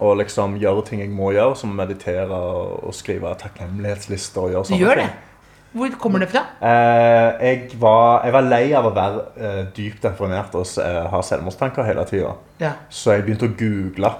[0.00, 4.70] og liksom gjøre ting jeg må gjøre, som meditere og, skrive takknemlighetslister og gjøre Du
[4.72, 5.26] sånne gjør ting det.
[5.70, 6.40] Hvor kommer det fra?
[6.66, 11.20] Eh, jeg, var, jeg var lei av å være eh, dypt deprimert og eh, ha
[11.22, 12.32] selvmordstanker hele tida.
[12.58, 12.72] Ja.
[12.90, 14.10] Så jeg begynte å google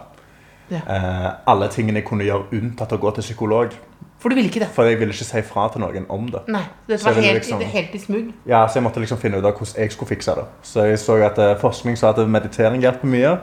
[0.70, 0.84] Ja.
[0.84, 3.74] eh, alle tingene jeg kunne gjøre unntatt å gå til psykolog.
[4.20, 4.68] For du ville ikke det?
[4.76, 6.42] For jeg ville ikke si fra til noen om det.
[6.52, 6.60] Nei.
[6.88, 8.32] Dette var helt, liksom- helt i smug.
[8.46, 10.44] Ja, Så jeg måtte liksom finne ut av hvordan jeg skulle fikse det.
[10.62, 13.38] Så jeg så at eh, forskning sa at meditering hjelper mye,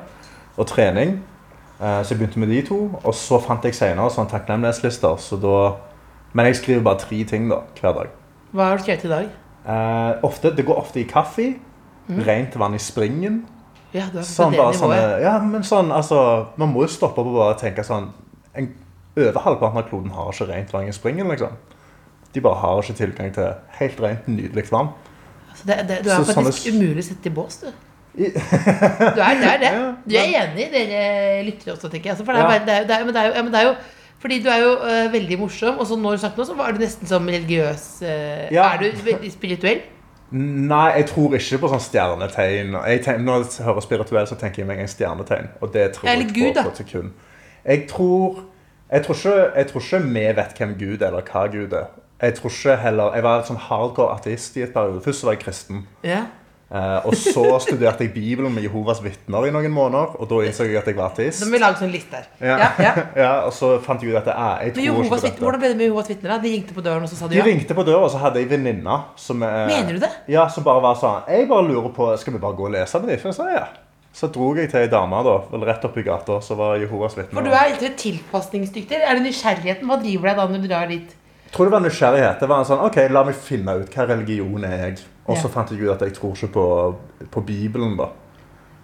[0.57, 1.22] og trening.
[1.81, 3.00] Eh, så jeg begynte med de to.
[3.03, 5.17] Og så fant jeg senere sånn takknemlighetslister.
[5.17, 5.75] Så da,
[6.34, 8.07] men jeg skriver bare tre ting da, hver dag.
[8.53, 9.29] Hva har du skrevet i dag?
[9.68, 11.55] Eh, ofte, det går ofte i kaffe.
[12.09, 13.46] Rent vann i springen.
[13.94, 14.79] Ja, det er Sånn, det bare, nivået.
[14.79, 18.09] sånne, ja, men sånn, altså, man må jo stoppe opp og bare tenke sånn
[18.55, 18.74] en,
[19.18, 21.27] Over halvparten av kloden har ikke rent vann i springen.
[21.32, 21.56] liksom.
[22.34, 23.48] De bare har ikke tilgang til
[23.80, 24.90] helt rent, nydelig vann.
[25.50, 27.68] Altså, det, det, du er Så faktisk sånne- umulig å sette i bås, du.
[28.18, 29.72] I- Du er, det er det.
[30.10, 32.25] Du er enig, dere lyttere også, tenker jeg.
[32.27, 33.75] Men det er, jo-
[34.20, 36.72] fordi du er jo uh, veldig morsom, og så når du snakket nå, så var
[36.74, 37.86] du nesten som religiøs.
[38.01, 38.74] Uh, Ja.
[38.74, 39.82] Er du veldig spirituell?
[40.32, 42.74] Nei, jeg tror ikke på sånn stjernetegn.
[42.90, 45.48] Jeg tenk, når jeg hører spirituell, så tenker jeg med en stjernetegn.
[45.62, 47.12] Og det tror jeg på på et sekund.
[47.66, 48.42] Jeg tror,
[48.92, 51.88] jeg, tror ikke, jeg tror ikke vi vet hvem Gud er, eller hva Gud er.
[52.22, 55.04] Jeg tror ikke heller, jeg var sånn hardcore ateist i et periode.
[55.06, 55.84] Først var jeg kristen.
[56.08, 56.26] Ja.
[56.68, 60.18] Eh, og så studerte jeg Bibelen med Jehovas vitner i noen måneder.
[60.18, 61.44] Og da innså jeg at jeg var ateist.
[61.44, 62.26] Da må vi lage sånn liste der.
[62.42, 62.58] Ja.
[62.82, 63.32] Ja, ja.
[63.48, 65.44] Og så fant jeg ut at det er, jeg tror ikke på dette.
[65.46, 66.34] hvordan ble det med Jehovas vitner?
[66.34, 66.40] da?
[66.44, 67.46] De ringte på døren, og så sa du De ja?
[67.48, 70.12] ringte på døren, og så hadde jeg venninner som eh, Mener du det?
[70.34, 73.04] Ja, som bare var sånn Jeg bare lurer på Skal vi bare gå og lese
[73.04, 73.22] med dem?
[73.22, 73.68] Så jeg sa ja.
[74.18, 75.36] Så dro jeg til ei dame da,
[75.68, 77.36] rett oppi gata, så var Jehovas vitne.
[77.38, 78.98] For du er ikke tilpasningsdyktig?
[78.98, 79.86] Er det nysgjerrigheten?
[79.90, 81.12] Hva driver deg da når du drar dit?
[81.48, 82.40] Jeg tror det var nysgjerrighet.
[82.42, 85.03] Det var en sånn OK, la meg finne ut hva religion er jeg.
[85.27, 85.53] Og så Ja.
[85.53, 86.66] fant jeg ut at jeg tror ikke på,
[87.32, 88.10] på Bibelen, da.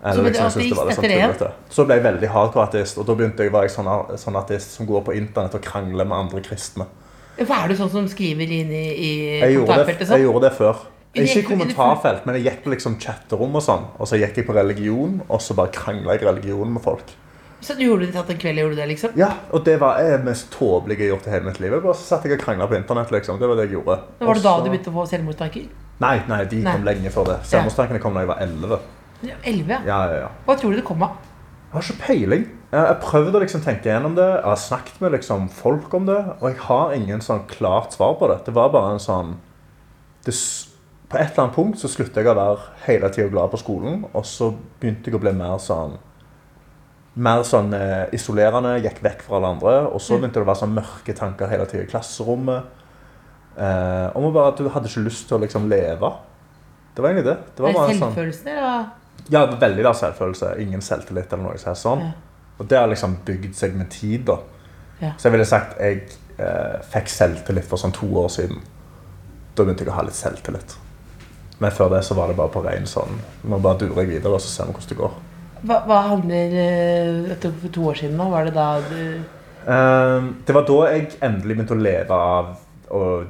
[0.03, 1.09] Så du jeg syntes det litt ateist det?
[1.09, 1.51] tullete.
[1.71, 4.75] Så ble jeg veldig hardcore ateist, og da begynte jeg, var jeg sånn, sånn ateist
[4.77, 6.85] som går på internett og krangler med andre kristne.
[7.39, 10.21] Hva er du sånn som skriver inn i, i Jeg gjorde, det, jeg Sånn?
[10.27, 10.75] gjorde det før.
[11.13, 13.83] Ikke i kommentarfelt, men jeg gikk på liksom chatterom og sånn.
[14.01, 17.13] Og så gikk jeg på religion, og så bare krangla jeg religion med folk.
[17.63, 19.13] Så du gjorde det tatt en kveld, gjorde du det, liksom?
[19.15, 21.71] Ja, og det var det mest tåpelige jeg har gjort i hele mitt liv.
[21.71, 23.37] Jeg bare så satt jeg og krangla på internett, liksom.
[23.39, 23.99] Det var det jeg gjorde.
[24.19, 25.69] Men var det da du begynte å få selvmordstanker?
[26.03, 26.73] Nei, nei, de Nei.
[26.73, 27.37] kom lenge før det.
[27.47, 28.81] Selvmordstankene kom da jeg var 11.
[29.23, 29.79] Ja, Elleve, ja.
[29.87, 30.33] Ja, ja, ja.
[30.49, 31.15] Hva tror du det kom av?
[31.69, 32.43] Jeg har ikke peiling.
[32.73, 34.27] Jeg har prøvd å liksom tenke gjennom det.
[34.27, 38.17] Jeg har snakket med liksom folk om det, og jeg har ingen sånn klart svar
[38.19, 38.41] på det.
[38.49, 39.35] Det var bare en sånn
[40.25, 40.35] det,
[41.13, 43.99] På et eller annet punkt så sluttet jeg å være hele tida glad på skolen,
[44.17, 44.47] og så
[44.81, 45.99] begynte jeg å bli mer sånn
[47.13, 49.73] Mer sånn eh, isolerende, gikk vekk fra alle andre.
[49.93, 52.71] Og så begynte det å være sånn mørke tanker hele tida i klasserommet.
[53.53, 56.09] Eh, om bare at du hadde ikke lyst til å liksom leve.
[56.95, 57.35] Det var egentlig det.
[57.53, 58.89] det var bare selvfølelse, en sånn, eller?
[59.35, 60.49] ja, veldig lav selvfølelse.
[60.65, 62.07] Ingen selvtillit eller noe sånt.
[62.07, 62.57] Ja.
[62.57, 64.39] Og det har liksom bygd seg med tid, da.
[65.03, 65.13] Ja.
[65.13, 66.01] Så jeg ville sagt jeg
[66.41, 68.65] eh, fikk selvtillit for sånn to år siden.
[69.53, 70.79] Da begynte jeg å ha litt selvtillit.
[71.63, 73.13] Men før det så var det bare på rein sånn
[73.47, 75.13] Nå bare durer jeg videre, og så ser vi hvordan det går.
[75.63, 78.27] Hva, hva handler etter dette For to år siden, da?
[78.33, 78.99] Var det da du
[79.63, 82.53] um, det var da jeg endelig begynte å leve av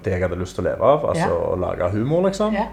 [0.03, 1.05] det jeg hadde lyst til å leve av.
[1.13, 1.35] Altså Ja.
[1.53, 2.55] å lage humor, liksom.
[2.57, 2.65] Ja.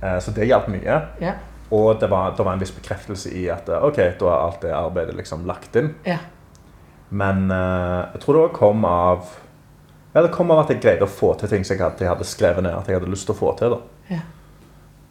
[0.00, 1.00] Uh, så det hjalp mye.
[1.20, 1.34] ja.
[1.70, 4.62] og det var, det var en viss bekreftelse i at eh, ok, da er alt
[4.62, 5.90] det arbeidet liksom lagt inn.
[6.06, 6.16] Ja.
[7.10, 9.26] Men uh, jeg tror det kom av
[10.14, 12.08] Ja, det kom av at jeg greide å få til ting som jeg hadde, jeg
[12.14, 13.74] hadde skrevet ned at jeg hadde lyst til å få til.
[13.76, 13.97] da.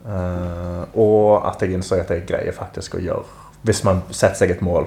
[0.08, 0.22] Ja.
[0.22, 3.26] Eh, og at jeg innså at jeg greier faktisk å gjøre
[3.67, 4.86] Hvis man setter seg et mål,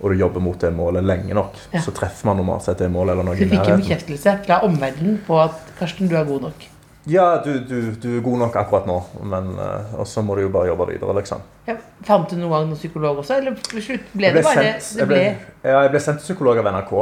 [0.00, 1.80] og du jobber mot det målet lenge nok, Ja.
[1.84, 5.18] så treffer man normalt sett det målet eller noe Du fikk en bekreftelse fra omverdenen
[5.26, 6.68] på at Karsten, du er god nok.
[7.06, 10.44] Ja, du, du, du er god nok akkurat nå, men eh, og så må du
[10.44, 11.42] jo bare jobbe videre, liksom.
[11.66, 11.74] Ja,
[12.06, 15.02] fant du noen gang noen psykolog også, eller slutt ble ble det bare sendt, det
[15.02, 16.94] jeg ble, ble, ja, jeg ble sendt til psykolog av NRK.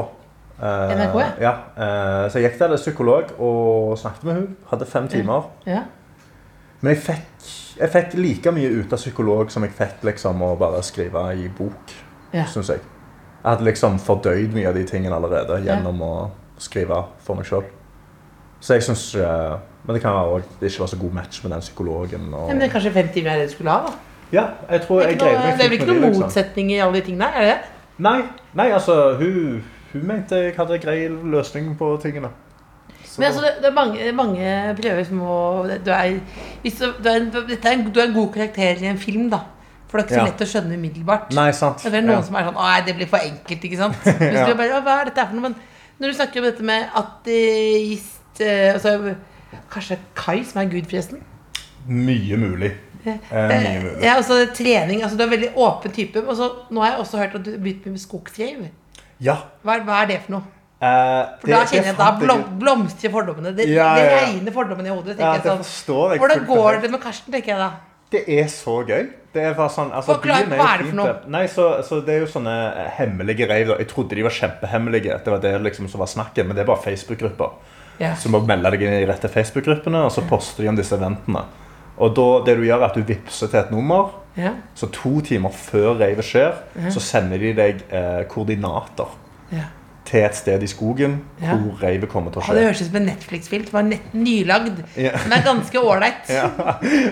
[0.61, 1.31] NRK, ja?
[1.45, 4.57] ja eh, så jeg gikk til psykolog og snakket med henne.
[4.73, 5.51] Hadde fem timer.
[5.69, 5.85] Ja.
[6.81, 7.49] Men jeg fikk,
[7.81, 11.49] jeg fikk like mye ut av psykolog som jeg fikk liksom å bare skrive i
[11.49, 11.93] bok,
[12.33, 12.45] Ja.
[12.47, 12.79] synes jeg.
[13.43, 15.75] Jeg hadde liksom fordøyd mye av de tingene allerede Ja.
[15.77, 17.65] gjennom å skrive for meg selv.
[18.61, 21.43] Så jeg synes eh, Men det kan være også, det ikke var så god match
[21.45, 22.35] med den psykologen.
[22.35, 23.93] Og, Ja, men kanskje fem timer jeg skulle ha, da?
[24.33, 26.23] ja, jeg tror er, jeg greide meg det er vel ikke noen det, liksom.
[26.23, 27.59] motsetning i alle de tingene er det?
[27.99, 28.23] Nei,
[28.55, 32.29] nei altså hun, hun mente jeg hadde grei løsning på tingene.
[33.11, 35.39] Så- Men altså, det, det er mange, mange prøver som må
[35.85, 36.21] du er,
[36.63, 39.25] hvis du, du, er en, er en, du er en god karakter i en film,
[39.33, 39.41] da.
[39.91, 41.33] For det er ikke så lett å skjønne umiddelbart.
[41.35, 41.83] Nei, sant.
[41.83, 42.23] Det er noen Ja.
[42.23, 43.97] som er sånn nei, det blir for enkelt, ikke sant?
[44.21, 44.45] Hvis Ja.
[44.47, 45.49] du bare, Hva er dette her for noe?
[45.49, 45.57] Men
[45.99, 49.15] når du snakker om dette med ateist eh, altså,
[49.73, 51.21] Kanskje Kai som er gud, forresten?
[51.91, 52.71] Mye mulig.
[53.05, 53.97] Eh, mye mulig.
[54.05, 55.03] Ja, altså trening.
[55.03, 56.23] altså Du er en veldig åpen type.
[56.29, 58.69] Og så, nå har jeg også hørt at du har begynt med skogstrev.
[59.21, 59.37] Ja.
[59.65, 60.43] Hva, hva er det for noe?
[60.81, 63.55] Eh, For da kjenner jeg da blom, blomstrer fordommene.
[63.57, 64.19] Det, Ja, det ja, ja.
[64.27, 65.19] regner fordommene i hodet.
[65.21, 65.63] Ja, det sånn.
[65.65, 66.21] forstår jeg.
[66.25, 67.71] Hvordan går det med Karsten, tenker jeg da.
[68.11, 69.09] Det er så gøy.
[69.33, 71.13] Det er bare sånn, altså, Forklar, hva er det for noe?
[71.31, 73.69] Nei, så, så Det er jo sånne eh, hemmelige reiv.
[73.79, 75.21] Jeg trodde de var kjempehemmelige.
[75.25, 77.53] Det var det liksom som var snakket, men det er bare Facebook-grupper.
[78.01, 78.15] Ja.
[78.19, 80.97] Så du må melde deg inn i rette Facebook-gruppene, og så poster de om disse
[80.97, 81.45] eventene.
[82.01, 84.55] Og da, det du gjør er at du vippser til et nummer, Ja.
[84.79, 86.55] så to timer før reivet skjer,
[86.91, 89.07] så sender de deg eh, koordinater
[89.53, 89.65] Ja.
[90.11, 91.55] Til et sted i skogen Ja.
[91.55, 92.55] hvor reivet kommer til å skje.
[92.57, 94.83] Ja, det høres ut som en Netflix-film som var nett nylagd.
[94.99, 95.15] Ja.
[95.15, 96.27] Er ganske ålreit.
[96.41, 96.51] Ja.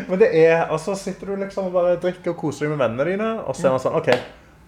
[0.08, 2.82] Men det er, og så sitter du liksom og bare drikker og koser deg med
[2.84, 4.10] vennene dine, og så er man sånn OK,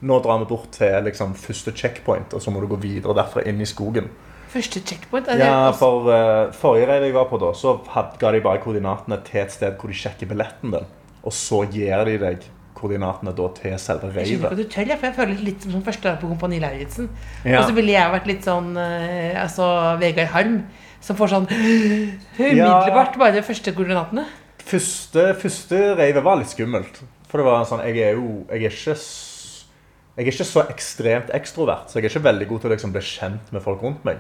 [0.06, 3.44] nå drar vi bort til liksom første checkpoint, og så må du gå videre derfra
[3.50, 4.08] inn i skogen.
[4.50, 7.76] Første checkpoint Ja, for uh, Forrige reiv jeg var på, da, så
[8.18, 10.88] ga de bare koordinatene til et sted hvor de sjekker billetten din.
[11.22, 12.48] Og så gir de deg
[12.80, 15.84] koordinatene da til selve Jeg skjønner ikke at du tør, for jeg føler litt som
[15.86, 17.10] første på Kompani Lauritzen.
[17.44, 17.60] Ja.
[17.60, 19.68] Og så ville jeg vært litt sånn eh, altså
[20.00, 20.60] Vegard Harm,
[21.04, 21.48] som får sånn
[22.40, 24.26] umiddelbart bare de første koordinatene.
[24.70, 27.02] Første, første reivet var litt skummelt.
[27.30, 31.30] For det var sånn Jeg er jo Jeg er ikke Jeg er ikke så ekstremt
[31.36, 34.02] ekstrovert, så jeg er ikke veldig god til å liksom bli kjent med folk rundt
[34.04, 34.18] meg.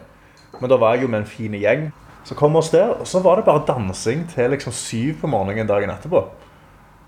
[0.60, 1.90] Men da var jeg jo med en fin gjeng.
[2.24, 5.30] Så kom vi oss der, og så var det bare dansing til liksom syv på
[5.30, 6.22] morgenen dagen etterpå.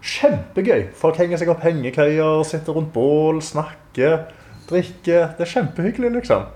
[0.03, 0.88] Kjempegøy.
[0.99, 4.25] Folk henger seg opp hengekøyer, sitter rundt bål, snakker,
[4.71, 5.35] drikker.
[5.38, 6.49] Det er kjempehyggelig, liksom.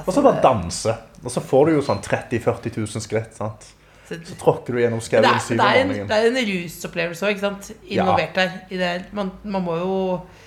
[0.00, 0.96] Og så bare danse.
[1.20, 3.36] Og så får du jo sånn 30 000-40 000 skritt.
[3.36, 3.68] sant?
[4.10, 6.08] Så tråkker du gjennom skauen syv om morgenen.
[6.10, 7.68] det er en rusopplevelse òg, ikke sant?
[7.86, 8.56] Involvert der.
[8.74, 8.90] I det.
[9.14, 9.98] Man, man må jo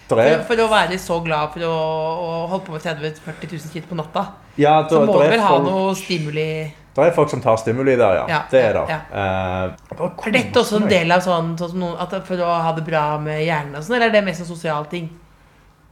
[0.09, 3.63] for, for å være så glad for å, å holde på med 30 000-40 000
[3.69, 4.25] skritt på natta,
[4.59, 6.47] ja, så må du vel vel ha noe stimuli
[6.95, 8.25] der er folk som tar stimuli der, ja.
[8.29, 8.99] Ja, det er ja, det.
[9.17, 12.71] Eh, bare Er dette også en del av sånn, sånn noen, at for å ha
[12.77, 15.09] det bra med hjernen og sånn, eller er det mest en sosial ting?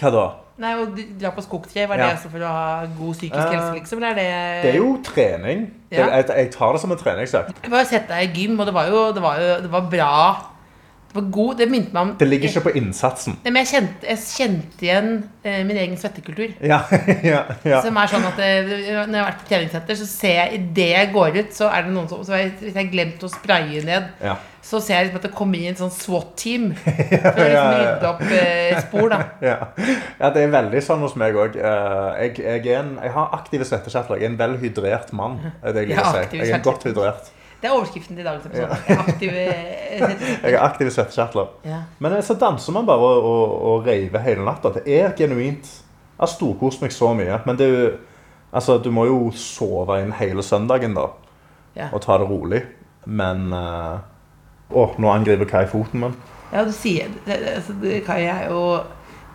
[0.02, 0.28] Hva da?
[0.62, 0.86] Nei, å
[1.18, 2.06] dra på skogtre, var Ja.
[2.12, 3.98] det altså for å ha god psykisk Eh, helse, liksom?
[4.04, 5.64] Eller er det Det er jo trening.
[5.90, 7.56] Det, jeg, jeg tar det som en treningsøkt.
[7.64, 9.82] Jeg har sett deg i gym, og det var jo det var, jo, det var
[9.90, 10.51] bra.
[11.12, 11.56] Det var god.
[11.60, 13.34] Det minte meg om Det ligger ikke på innsatsen.
[13.44, 15.10] Nei, men jeg kjente, jeg kjente igjen
[15.44, 16.54] eh, min egen svettekultur.
[16.64, 16.78] Ja,
[17.34, 17.82] ja, ja.
[17.84, 20.88] Som er sånn at det, Når jeg har vært på treningssenter, så ser jeg idet
[20.94, 23.32] jeg går ut, så er det noen som så jeg, Hvis jeg har glemt å
[23.34, 24.38] spraye ned, ja.
[24.64, 28.14] så ser jeg liksom at det kommer inn et sånn SWAT-team for å liksom rydde
[28.14, 29.12] opp eh, spor.
[29.12, 29.20] da
[29.52, 29.60] Ja.
[30.32, 31.60] det er veldig sånn hos meg òg.
[31.60, 34.24] Jeg, jeg, er jeg har aktive svettekjertler.
[34.24, 35.42] Jeg er en vel hydrert mann.
[35.60, 36.44] er det jeg liker å si.
[36.46, 37.36] Jeg er godt hydrert.
[37.62, 38.78] Det er overskriften til dagens episode.
[38.88, 41.50] Jeg er Aktiv Jeg har aktive svettekjertler.
[41.66, 41.82] ja.
[42.00, 44.72] Men eh, så danser man bare og, og, og reiver hele natta.
[44.74, 45.68] Det er genuint.
[45.70, 47.38] Jeg har storkost meg så mye.
[47.46, 47.92] Men det jo
[48.52, 51.06] Altså, du må jo sove inn hele søndagen, da.
[51.78, 51.86] Ja.
[51.96, 52.66] Og ta det rolig.
[53.06, 54.02] Men uh,
[54.76, 56.18] Å, nå angriper Kai foten min.
[56.52, 57.74] ja, du sier det, altså,
[58.06, 58.60] Kai er jo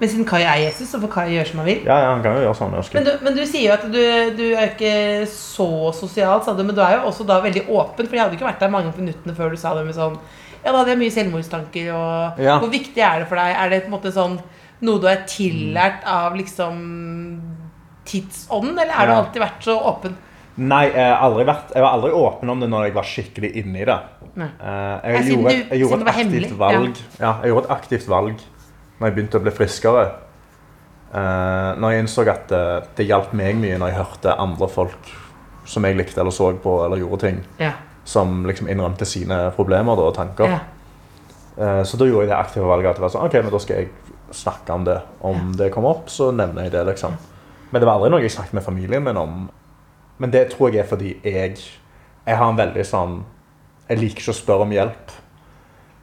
[0.00, 1.78] Men siden Kai er Jesus, så får Kai gjøre som han vil.
[1.86, 2.74] Ja, ja, han kan jo gjøre sånn.
[2.76, 2.94] ønsker.
[2.98, 4.00] Men du, men du sier jo at du,
[4.36, 8.04] du er ikke så sosial, sa du, men du er jo også da veldig åpen.
[8.06, 10.18] For jeg hadde ikke vært der mange minuttene før du sa det med sånn
[10.66, 12.58] Ja, da hadde jeg mye selvmordstanker, og Ja.
[12.60, 13.54] Hvor viktig er det for deg?
[13.56, 14.36] Er det på en måte sånn
[14.84, 17.40] noe du er tillært av liksom
[18.04, 20.16] tidsånden, eller har du alltid vært så åpen?
[20.56, 23.50] Nei, jeg har aldri vært Jeg var aldri åpen om det når jeg var skikkelig
[23.60, 23.96] inni det.
[24.36, 24.44] Eh,
[25.12, 27.00] jeg, gjorde, du- et- jeg gjorde et aktivt valg.
[27.20, 27.32] Ja.
[27.42, 28.40] jeg gjorde et aktivt valg
[28.98, 30.04] når jeg begynte å bli friskere.
[31.12, 32.62] Uh, når jeg innså at det,
[32.98, 35.10] det hjalp meg mye når jeg hørte andre folk
[35.66, 37.72] som jeg likte eller så på eller gjorde ting, Ja.
[38.04, 40.50] som liksom innrømte sine problemer da, og tanker.
[40.50, 40.58] ja.
[41.56, 43.58] Uh, så da gjorde jeg det aktive valget at det var sånn, ok, men da
[43.62, 43.88] skal jeg
[44.36, 44.98] snakke om det.
[45.24, 47.14] Om det kommer opp, så nevner jeg det, liksom.
[47.70, 49.38] Men det var aldri noe jeg snakket med familien min om.
[50.20, 51.56] Men det tror jeg er fordi jeg
[52.26, 53.24] Jeg har en veldig sånn
[53.88, 55.12] Jeg liker ikke å spørre om hjelp.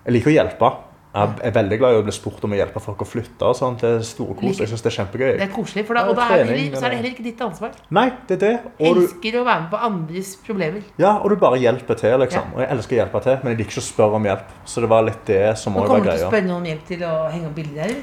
[0.06, 0.69] Jeg liker å hjelpe.
[1.13, 3.45] Jeg er veldig glad i å bli spurt om å hjelpe folk å flytte.
[3.45, 3.84] og sånt.
[3.84, 4.58] Det er store kos.
[4.63, 5.28] Jeg synes det er kjempegøy.
[5.38, 7.43] Det er koselig, for da, og da er det, så er det heller ikke ditt
[7.45, 7.76] ansvar.
[7.93, 8.54] Nei, det er det.
[8.80, 10.82] Og du, Elsker å være med på andres problemer.
[10.97, 12.49] ja, og du bare hjelper til, liksom.
[12.49, 12.56] Ja.
[12.58, 14.58] Og jeg elsker å hjelpe til, men jeg liker ikke å spørre om hjelp.
[14.65, 16.58] Så det var litt det som Nå også var kommer du til å spørre noen
[16.58, 17.95] om hjelp til å henge opp bilder der?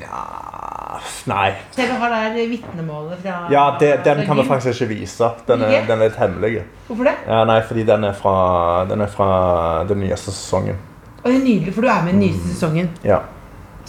[0.00, 1.48] Ja, nei.
[1.74, 5.30] Se, du har der vitnemålet fra Ja, det, den fra kan vi faktisk ikke vise.
[5.48, 6.62] Den er, den er litt hemmelig.
[6.86, 7.14] Hvorfor det?
[7.26, 8.34] Ja, nei, fordi den er fra,
[8.90, 9.30] den er fra
[9.90, 10.78] den nyeste sesongen.
[11.22, 12.88] Og det er nydelig, for du er med i den nyeste sesongen.
[13.04, 13.18] Ja.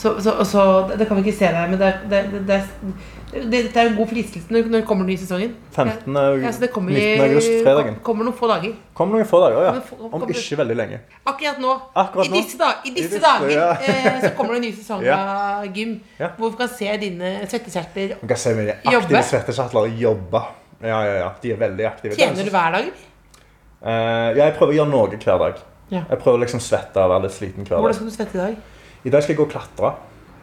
[0.01, 0.61] Så, så, så,
[0.97, 2.57] det kan vi ikke se deg, men det, er- det, det,
[3.33, 4.47] det, det, er en god fristelse.
[4.51, 5.51] Når, når kommer den nye sesongen?
[5.75, 6.15] 15.
[6.41, 7.21] Ja, så det kommer 19.
[7.25, 7.93] august, fredagen.
[7.95, 8.73] kom- Kommer noen få dager.
[8.97, 9.73] Kommer noen få dager, ja.
[9.89, 10.99] Få- Om ikke veldig lenge.
[11.27, 13.69] Akkurat nå, Akkurat i disse, dag, i disse, disse, dager, ja.
[13.83, 15.19] eh, så kommer det en ny sesong Ja.
[15.61, 15.93] av Gym.
[16.19, 16.31] Ja.
[16.39, 18.15] Hvor vi kan se dine svettekjertler.
[18.23, 19.03] Man kan se mine Jobbe.
[19.05, 20.43] aktive svettekjertler jobbe.
[20.81, 21.31] Ja, ja, ja.
[21.43, 22.15] De er veldig aktive.
[22.17, 22.91] Tjener du hver dag?
[23.81, 25.61] ja, jeg prøver å gjøre noe hver dag.
[25.91, 26.05] Ja.
[26.09, 28.57] Jeg prøver liksom svette og være litt sliten hver Hvordan skal du svette i dag?
[29.03, 29.93] I dag skal jeg gå og klatre.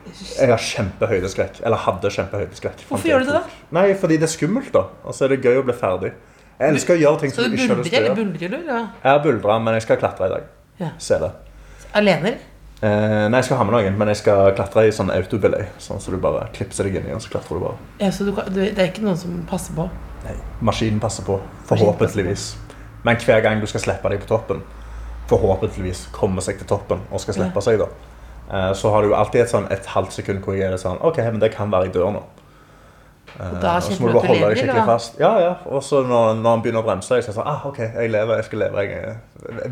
[0.09, 1.61] Jeg har kjempehøydeskrekk.
[1.65, 2.85] Eller hadde kjempehøydeskrekk.
[2.89, 3.43] Hvorfor gjør du det da?
[3.77, 4.87] Nei, fordi det er skummelt, da.
[5.05, 6.13] Og så er det gøy å bli ferdig.
[6.59, 8.19] Jeg elsker å gjøre ting som du ikke har lyst til å eller gjøre.
[8.19, 8.57] buldrer du?
[8.59, 8.87] eller?
[9.05, 10.47] Jeg har buldra, men jeg skal klatre i dag.
[10.81, 10.89] Ja.
[10.99, 11.29] Se det.
[11.99, 12.33] Alene?
[12.79, 15.69] Eh, nei, jeg skal ha med noen, men jeg skal klatre i sånn autobelay.
[15.83, 17.79] Sånn så du bare klipser deg inn i, og så klatrer du bare.
[18.03, 19.87] Ja, så du, det er ikke noen som passer på?
[20.25, 20.35] Nei,
[20.67, 21.39] maskinen passer på.
[21.71, 22.53] Forhåpentligvis.
[23.07, 24.63] Men hver gang du skal slippe deg på toppen,
[25.29, 27.89] forhåpentligvis kommer seg til toppen og skal slippe seg, da,
[28.49, 31.21] eh, så har du alltid et, sånn, et halvt sekund hvor jeg er sånn OK,
[31.29, 32.27] men det kan være i dør nå.
[33.39, 35.19] Og da og så må du bare holde deg skikkelig fast.
[35.21, 35.51] Ja, ja.
[35.69, 38.41] Og så når, når han begynner å bremse, jeg sier sånn ah, OK, jeg lever,
[38.41, 39.19] jeg skal leve jeg,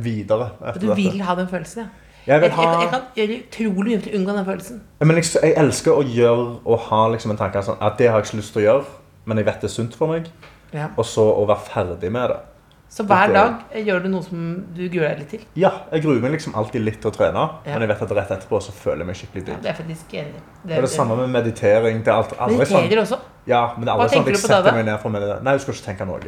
[0.04, 0.98] videre etter du dette.
[1.00, 2.02] vil ha den følelsen, ja.
[2.26, 4.78] Jeg vil jeg, ha jeg kan gjøre utrolig mye for å unngå den følelsen.
[4.98, 8.08] Ja, Men jeg, jeg elsker å gjøre og ha liksom en tanke sånn, at det
[8.10, 8.96] har jeg ikke lyst til å gjøre,
[9.30, 10.26] men jeg vet det er sunt for meg.
[10.74, 10.88] Ja.
[10.98, 12.40] Og så å være ferdig med det.
[12.88, 14.42] Så hver dag eh, gjør du noe som
[14.76, 15.42] du gruer deg litt til.
[15.58, 17.72] Ja, jeg gruer meg liksom alltid litt til å trene, Ja.
[17.74, 20.14] men jeg vet at rett etterpå så føler jeg meg skikkelig Ja, det er faktisk
[20.14, 20.40] enig.
[20.62, 22.02] Det er det samme med meditering.
[22.04, 23.18] Det er alt, aldri sånn, Mediterer også.
[23.46, 25.42] ja, men det er aldri sånn at jeg setter meg ned for å meditere.
[25.42, 26.20] Nei, du skal ikke tenke noe.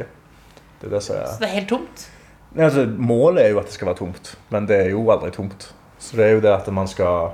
[0.81, 2.07] Det det så, er Så det er helt tomt.
[2.53, 5.31] Nei, altså, Målet er jo at det skal være tomt, men det er jo aldri
[5.31, 5.71] tomt.
[5.99, 7.33] Så det er jo det at man skal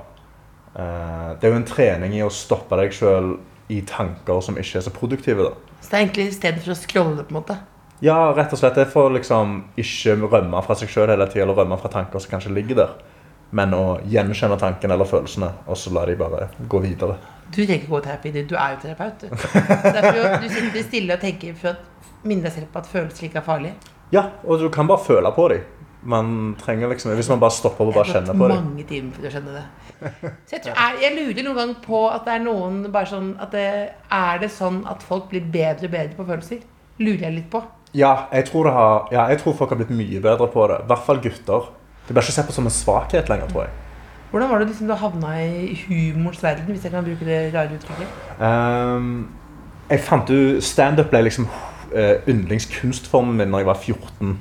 [0.76, 3.36] uh, Det er jo en trening i å stoppe deg sjøl
[3.68, 5.42] i tanker som ikke er så produktive.
[5.50, 5.54] da.
[5.80, 7.56] Så det er egentlig i stedet for å scrolle, på en måte.
[8.04, 8.74] Ja, rett og slett.
[8.76, 12.20] Det er for liksom ikke rømme fra seg sjøl hele tida, eller rømme fra tanker
[12.20, 12.96] som kanskje ligger der.
[13.56, 17.16] Men å gjenkjenne tankene eller følelsene, og så la de bare gå videre.
[17.46, 18.56] Du trenger ikke gå terapi, du.
[18.58, 19.22] Er jo terapeut.
[19.22, 19.28] Du.
[19.30, 23.38] Det du sitter stille og tenker for å minne deg selv på at følelser ikke
[23.38, 23.92] er farlige.
[24.12, 25.62] Ja, og du kan bare føle på dem.
[26.06, 28.48] Man trenger liksom, Hvis man bare stopper opp og bare Jeg har kjenner gått på
[28.50, 28.66] dem.
[28.68, 29.64] mange timer for å skjønne det.
[30.46, 33.50] Så jeg, tror, jeg lurer noen gang på at det er noen bare sånn at
[33.56, 33.64] det,
[34.14, 36.60] Er det sånn at folk blir bedre og bedre på følelser?
[37.02, 37.62] Lurer jeg litt på.
[37.96, 40.82] Ja, jeg tror, har, ja, jeg tror folk har blitt mye bedre på det.
[40.84, 41.70] I hvert fall gutter.
[42.06, 43.72] Det blir ikke sett på som en svakhet lenger, tror jeg.
[44.30, 47.78] Hvordan var det liksom du havna i humorens verden, hvis jeg kan bruke det rare
[47.78, 48.08] uttrykket?
[48.40, 49.28] Um,
[49.90, 51.46] jeg fant jo Standup ble liksom
[51.94, 54.38] uh, yndlingskunstformen min da jeg var 14.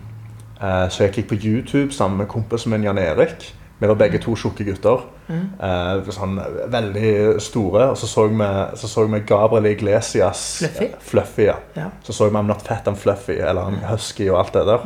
[0.59, 3.53] Uh, så jeg gikk på YouTube sammen med kompisen min Jan Erik.
[3.79, 5.05] Vi var begge to tjukke gutter.
[5.27, 6.35] Eh, sånn
[6.71, 7.89] veldig store.
[7.93, 10.89] Og så så vi, så så vi Gabriel Iglesias Fluffy?
[10.99, 11.55] Fluffy ja.
[11.77, 11.89] Ja.
[12.03, 14.85] Så så vi I'm Not Fat I'm Fluffy, eller I'm Husky og alt det der.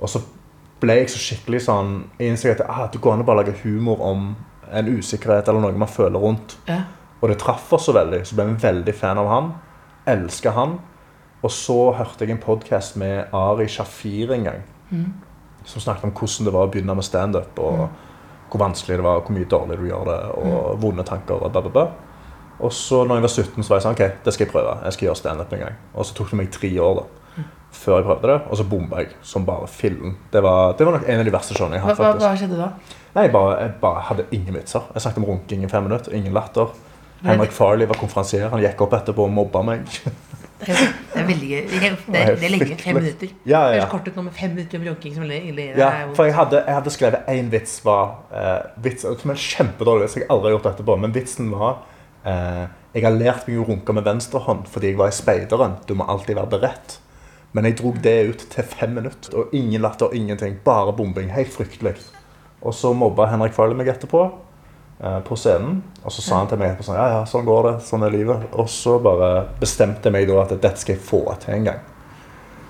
[0.00, 0.22] Og så
[0.80, 3.58] ble jeg så skikkelig sånn Jeg innså at ah, det går an å bare lage
[3.64, 4.30] humor om
[4.70, 6.56] en usikkerhet eller noe man føler rundt.
[6.68, 6.84] Ja.
[7.20, 9.50] Og det traff oss så veldig, så ble vi veldig fan av han.
[10.08, 10.78] Elsker han.
[11.42, 14.62] Og så hørte jeg en podkast med Ari Shafir en gang.
[15.64, 17.58] Som snakket om hvordan det var å begynne med standup.
[17.58, 17.88] Og
[18.50, 21.38] hvor vanskelig det var, hvor mye dårlig du gjør det, og vonde tanker.
[21.38, 21.90] og blah, blah, blah.
[22.60, 24.76] Og så når jeg var 17, så var jeg sånn OK, det skal jeg prøve.
[24.84, 25.80] Jeg skal gjøre standup en gang.
[25.94, 27.06] Og så tok det meg tre år da,
[27.80, 30.18] før jeg prøvde det, og så bomba jeg som bare fillen.
[30.32, 32.02] Det var, det var nok en av de verste showene jeg har hatt.
[32.02, 32.26] hva, faktisk.
[32.26, 32.98] hva skjedde da?
[33.14, 34.90] Nei, jeg bare, jeg bare hadde ingen vitser.
[34.94, 36.14] Jeg snakket om runking i fem minutter.
[36.14, 36.74] Ingen latter.
[37.24, 38.48] Henrik Farley var konferansier.
[38.52, 39.88] Han gikk opp etterpå og mobba meg.
[40.60, 41.60] Det er, veldig gøy.
[41.70, 41.94] Det er,
[42.36, 42.76] det er, lenge.
[42.80, 43.30] Fem minutter.
[43.48, 45.16] Ja, ja, høres kort ut nå med fem minutter om runking
[45.78, 50.06] ja for jeg hadde, jeg hadde skrevet én vits var uh, vits, Som en kjempedårlig
[50.06, 50.18] vits.
[50.20, 51.80] Jeg har aldri gjort dette på, Men vitsen var
[52.26, 55.78] uh, Jeg har lært meg å runke med venstrehånd fordi jeg var i speideren.
[55.88, 56.98] Du må alltid være beredt.
[57.56, 59.34] Men jeg dro det ut til fem minutter.
[59.34, 60.60] Og ingen latter, ingenting.
[60.64, 61.32] Bare bombing.
[61.34, 61.96] Helt fryktelig.
[62.60, 64.28] Og så mobba Henrik Farley meg etterpå
[65.24, 65.82] på scenen.
[66.04, 67.74] Og så sa han til meg etterpå sånn Ja, ja, sånn går det.
[67.86, 68.46] Sånn er livet.
[68.52, 71.80] Og så bare bestemte jeg meg da at dette skal jeg få til en gang.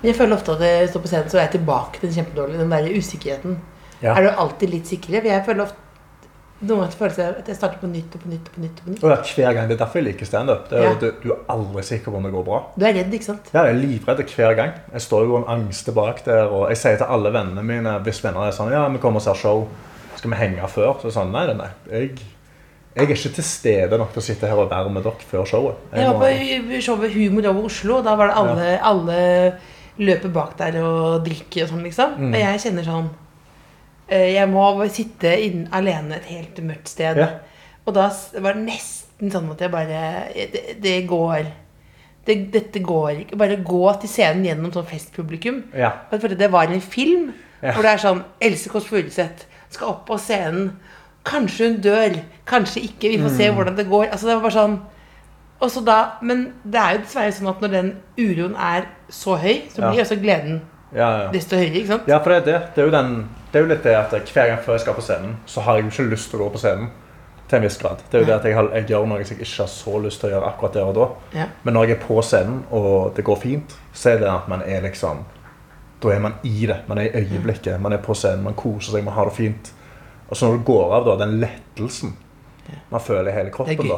[0.01, 2.63] Jeg føler ofte at jeg står på scenen, så er jeg tilbake til den kjempedårlige,
[2.63, 3.59] den der usikkerheten.
[4.01, 4.15] Ja.
[4.15, 5.21] Er du alltid litt sikrere?
[5.21, 5.89] For jeg føler ofte
[6.61, 8.79] noen ganger føler jeg at jeg starter på nytt og på nytt og på nytt.
[8.79, 9.03] og på nytt.
[9.03, 9.69] Og det er hver gang.
[9.69, 10.67] Det er derfor jeg liker standup.
[10.69, 10.91] Det Ja.
[10.93, 12.59] Du, du er aldri sikker på om det går bra.
[12.77, 13.49] Du er redd, ikke sant?
[13.53, 14.75] Ja, jeg er livredd hver gang.
[14.93, 16.43] Jeg står jo og angster bak der.
[16.53, 19.25] Og jeg sier til alle vennene mine hvis venner er sånn Ja, vi kommer og
[19.25, 19.65] ser show.
[20.21, 20.99] Skal vi henge før?
[21.01, 21.67] Så sånn Nei, nei.
[21.89, 22.11] Jeg,
[22.93, 25.47] jeg er ikke til stede nok til å sitte her og være med dere før
[25.49, 25.79] showet.
[25.89, 27.97] Jeg Jeg var på showet Humor over Oslo.
[27.97, 29.21] og Da var det alle, alle
[29.97, 32.13] løper bak der og drikker og sånn, liksom.
[32.19, 32.35] Mm.
[32.35, 33.09] Og jeg kjenner sånn
[34.11, 37.17] eh, Jeg må sitte inn, alene et helt mørkt sted.
[37.17, 37.29] Ja.
[37.87, 38.11] Og da
[38.45, 40.01] var det nesten sånn at jeg bare
[40.53, 41.47] Det, det går
[42.27, 43.39] det, Dette går ikke.
[43.41, 45.63] Bare gå til scenen gjennom sånn festpublikum.
[45.73, 45.95] Ja.
[46.11, 47.31] For det var en film
[47.61, 47.73] Ja.
[47.73, 50.71] hvor det er sånn Else Kåss Furuseth skal opp på scenen.
[51.25, 52.15] Kanskje hun dør,
[52.49, 53.09] kanskje ikke.
[53.13, 53.55] Vi får se Mm.
[53.55, 54.05] hvordan det går.
[54.11, 54.79] Altså det var bare sånn
[55.61, 59.35] og så da, Men det er jo dessverre sånn at når den uroen er så
[59.37, 59.91] høy, så Ja.
[59.91, 60.61] blir også gleden
[60.95, 61.31] Ja, ja.
[61.31, 61.73] desto høyere.
[61.75, 62.01] ikke sant?
[62.07, 62.61] ja, for det er det.
[62.75, 64.93] Det er, jo den, det er jo litt det at hver gang før jeg skal
[64.93, 66.89] på scenen, så har jeg jo ikke lyst til å gå på scenen.
[67.49, 67.97] Til en viss grad.
[68.11, 70.19] Det er jo det at jeg, har, jeg gjør noe jeg ikke har så lyst
[70.21, 71.39] til å gjøre akkurat der og da.
[71.39, 71.45] Ja.
[71.63, 74.61] Men når jeg er på scenen, og det går fint, så er det at man
[74.65, 75.17] er liksom
[76.01, 76.81] Da er man i det.
[76.89, 77.77] Man er i øyeblikket.
[77.81, 79.71] Man er på scenen, man koser seg, man har det fint.
[80.29, 82.15] Og så når du går av, da, den lettelsen
[82.89, 83.97] man føler i hele kroppen da.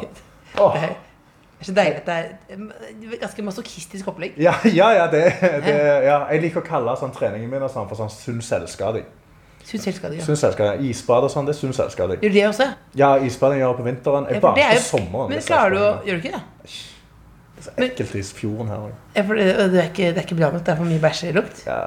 [0.61, 0.73] Åh.
[0.73, 2.15] Det er, så deilig at det
[2.55, 4.33] er ganske masochistisk opplegg.
[4.41, 6.17] Ja, ja, ja, det, det, ja.
[6.33, 9.05] Jeg liker å kalle sånn treningen min sånn for sånn sunn selvskading.
[9.63, 10.19] Sunn selvskading.
[10.19, 10.25] Ja.
[10.27, 10.87] Sunn.
[10.89, 12.19] Isbad og sånn, det er sunn selvskading.
[12.19, 12.67] Gjør du det også?
[12.99, 14.27] Ja, isbading gjør jeg på vinteren.
[14.27, 15.31] Jeg ja, bader er på sommeren.
[15.31, 15.93] Men er klarer du å.
[16.09, 16.81] Gjør du ikke det?
[17.63, 18.86] Så ekkelt i fjorden her.
[18.88, 18.93] òg.
[19.15, 20.63] Ja, det, det, er ikke, bra nok.
[20.65, 21.65] Det er for mye bæsjelukt.
[21.67, 21.80] Ja,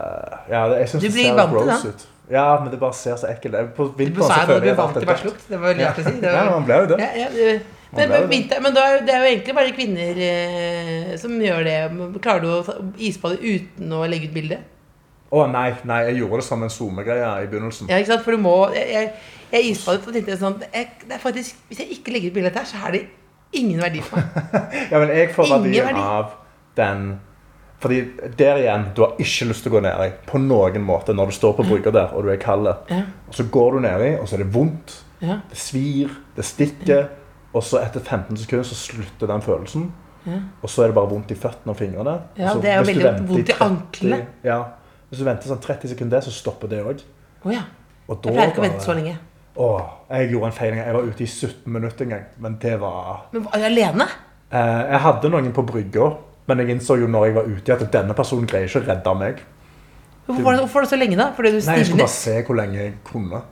[0.50, 2.06] ja jeg synes det ser gross ut.
[2.30, 3.72] Ja, men det bare ser så ekkelt ut.
[3.76, 5.48] På vinteren så føler jeg at det er dødt.
[5.48, 5.90] Det var Ja.
[5.92, 6.20] å si.
[6.20, 7.00] Det Ja, man ble jo det.
[7.00, 7.60] Ja, det-
[7.96, 11.76] men, men, vinter, men er- det er jo egentlig bare kvinner eh, som gjør det.
[12.22, 14.58] Klarer du å isbade uten å legge ut bilde?
[15.32, 17.88] Å nei, nei, jeg gjorde det som en SoMe-greie i begynnelsen.
[17.90, 18.24] Ja, ikke sant?
[18.24, 19.12] For du må Jeg, jeg,
[19.52, 22.50] jeg isbadet og tenkte sånn jeg, det er faktisk, Hvis jeg ikke legger ut bilde
[22.50, 23.06] av dette, her, så er det
[23.52, 24.50] ingen verdi for meg.
[24.90, 26.00] Ja, men jeg får verdien verdi.
[26.02, 26.34] av
[26.76, 27.06] den
[27.80, 27.98] Fordi
[28.38, 31.36] der igjen, du har ikke lyst til å gå nedi på noen måte når du
[31.36, 32.70] står på brygga der og du er kald.
[32.90, 33.02] Ja.
[33.28, 34.94] Og så går du nedi, og så er det vondt.
[35.20, 35.38] Ja.
[35.50, 37.06] Det svir, det stikker.
[37.52, 39.90] Og så etter 15 sekunder så slutter den følelsen.
[40.26, 40.40] Ja.
[40.62, 42.16] Og så er det bare vondt i føttene og fingrene.
[42.36, 44.18] Ja, så det er jo veldig vondt i anklene.
[44.44, 44.58] Ja.
[45.10, 47.04] Hvis du venter sånn 30 sekunder, så stopper det òg.
[47.46, 47.62] Å ja.
[48.08, 49.14] Jeg pleier ikke å vente så lenge.
[49.62, 50.86] Åh, jeg gjorde en feil en gang.
[50.86, 52.24] Jeg var ute i 17 minutter en gang.
[52.38, 54.06] Men det var Men var du alene?
[54.52, 56.10] Eh, jeg hadde noen på brygga,
[56.46, 59.14] men jeg innså jo når jeg var ute at denne personen greier ikke å redde
[59.18, 59.40] meg.
[60.26, 61.30] Hvorfor var det, hvorfor var det så lenge, da?
[61.34, 63.42] Fordi du Nei, Jeg skulle bare se hvor lenge jeg kunne.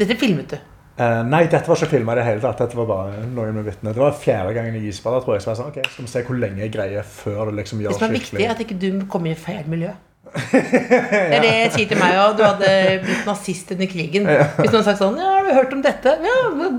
[0.00, 0.58] Dette filmet du.
[1.00, 2.60] Eh, nei, dette var ikke filma i det hele tatt.
[2.60, 3.94] Dette var bare noen med vitne.
[3.96, 5.44] Det var fjerde gangen i isbadet, tror jeg.
[5.44, 7.96] Så jeg sånn, ok, skal vi se hvor lenge jeg greier før det liksom Det
[7.96, 9.94] som er viktig, er at ikke du kommer i feil miljø.
[10.52, 12.36] Det er det jeg sier til meg òg.
[12.38, 12.68] Du hadde
[13.02, 14.28] blitt nazist under krigen.
[14.60, 16.16] Hvis noen hadde sagt sånn Ja, har hørt om dette?
[16.24, 16.70] Ja, ja.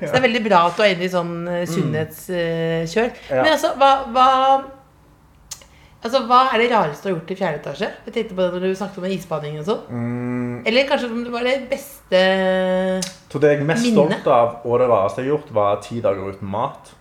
[0.00, 3.14] Så det er veldig bra at du er inne i sånn eh, sunnhetskjør.
[3.34, 4.26] Men altså, hva, hva
[5.98, 7.86] Altså, Hva er det rareste du har gjort i fjerde etasje?
[8.06, 9.80] Jeg tenkte på det når du snakket om isbading og sånn.
[9.90, 12.20] mm, Eller kanskje om det var det beste
[13.32, 15.98] Så det jeg er mest stolt av, og det rareste jeg har gjort, var ti
[16.04, 16.92] dager uten mat.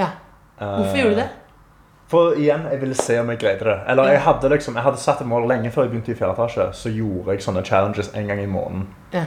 [0.00, 0.08] Ja.
[0.56, 1.28] Hvorfor Eh, gjorde du det?
[2.08, 3.76] For igjen, jeg ville se om jeg greide det.
[3.92, 6.38] Eller jeg hadde liksom, jeg hadde satt et mål lenge før jeg begynte i fjerde
[6.38, 6.70] etasje.
[6.72, 8.86] Så gjorde jeg sånne challenges en gang i måneden.
[9.12, 9.26] Ja.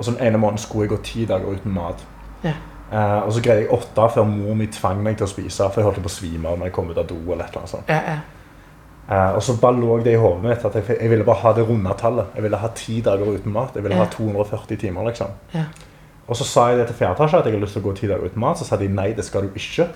[0.00, 2.00] Og så den ene måneden skulle jeg gå ti dager uten mat.
[2.42, 2.56] Ja.
[2.90, 5.68] Uh, og så greide jeg åtte før mor mi tvang meg til å spise.
[5.68, 7.18] For jeg holdt på å svime av når jeg kom ut av do.
[7.20, 7.92] eller et eller annet sånt.
[7.92, 8.18] Ja, ja.
[9.10, 11.52] Eh, og så bare lå det i hodet mitt at jeg, jeg ville bare ha
[11.56, 12.28] det runde tallet.
[12.36, 13.74] Jeg ville ha ti dager uten mat.
[13.74, 14.04] Jeg ville Ja.
[14.04, 15.32] ha 240 timer, liksom.
[15.54, 15.64] Ja.
[16.28, 17.94] Og så sa jeg det til fjerde etasje at jeg hadde lyst til å gå
[17.98, 18.58] ti dager uten mat.
[18.58, 19.88] Så sa de nei, det skal du ikke.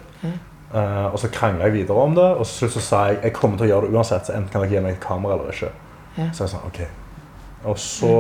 [0.74, 3.56] Uh, og så krangla jeg videre om det, og så, så sa jeg jeg kommer
[3.60, 4.26] til å gjøre det uansett.
[4.26, 5.70] Så enten kan dere gi meg et kamera eller ikke.
[6.18, 6.26] Ja.
[6.34, 6.80] Så jeg sa ok.
[7.70, 8.14] Og så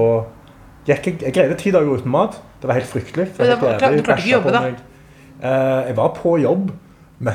[0.86, 2.40] gikk jeg Jeg greide ti dager uten mat.
[2.60, 3.28] Det var helt fryktelig.
[3.34, 4.64] for jeg var- helt du klarte ikke å jobbe, da?
[5.42, 6.70] Eh, jeg var på jobb,
[7.24, 7.34] men,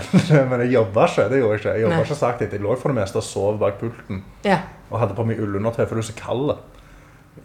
[0.50, 1.30] men jeg jobba ikke.
[1.30, 1.74] Det gjorde jeg ikke.
[1.74, 2.41] Jeg jobba ikke sagt.
[2.41, 4.60] Jeg lå for det meste og sov bak pulten ja.
[4.89, 6.56] og hadde på meg ullundertøy, for du er så kald.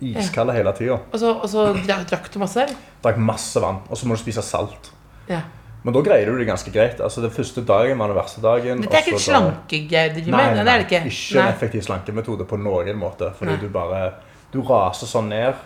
[0.01, 0.99] Iskald hele tida.
[1.13, 2.67] Og så, og så drakk, du masse?
[3.05, 4.91] Drakk masse vann, og så må du spise salt.
[5.29, 5.45] Ja.
[5.85, 7.01] Men da greier du det ganske greit.
[7.05, 8.81] Altså Den første dagen var den verste dagen.
[8.81, 11.01] Dette er ikke en et du driver Nei, nei, det er det ikke.
[11.11, 11.51] ikke en Nei.
[11.53, 13.29] effektiv slankemetode på noen måte.
[13.37, 13.61] Fordi Nei.
[13.61, 14.15] du bare
[14.55, 15.61] Du raser sånn ned.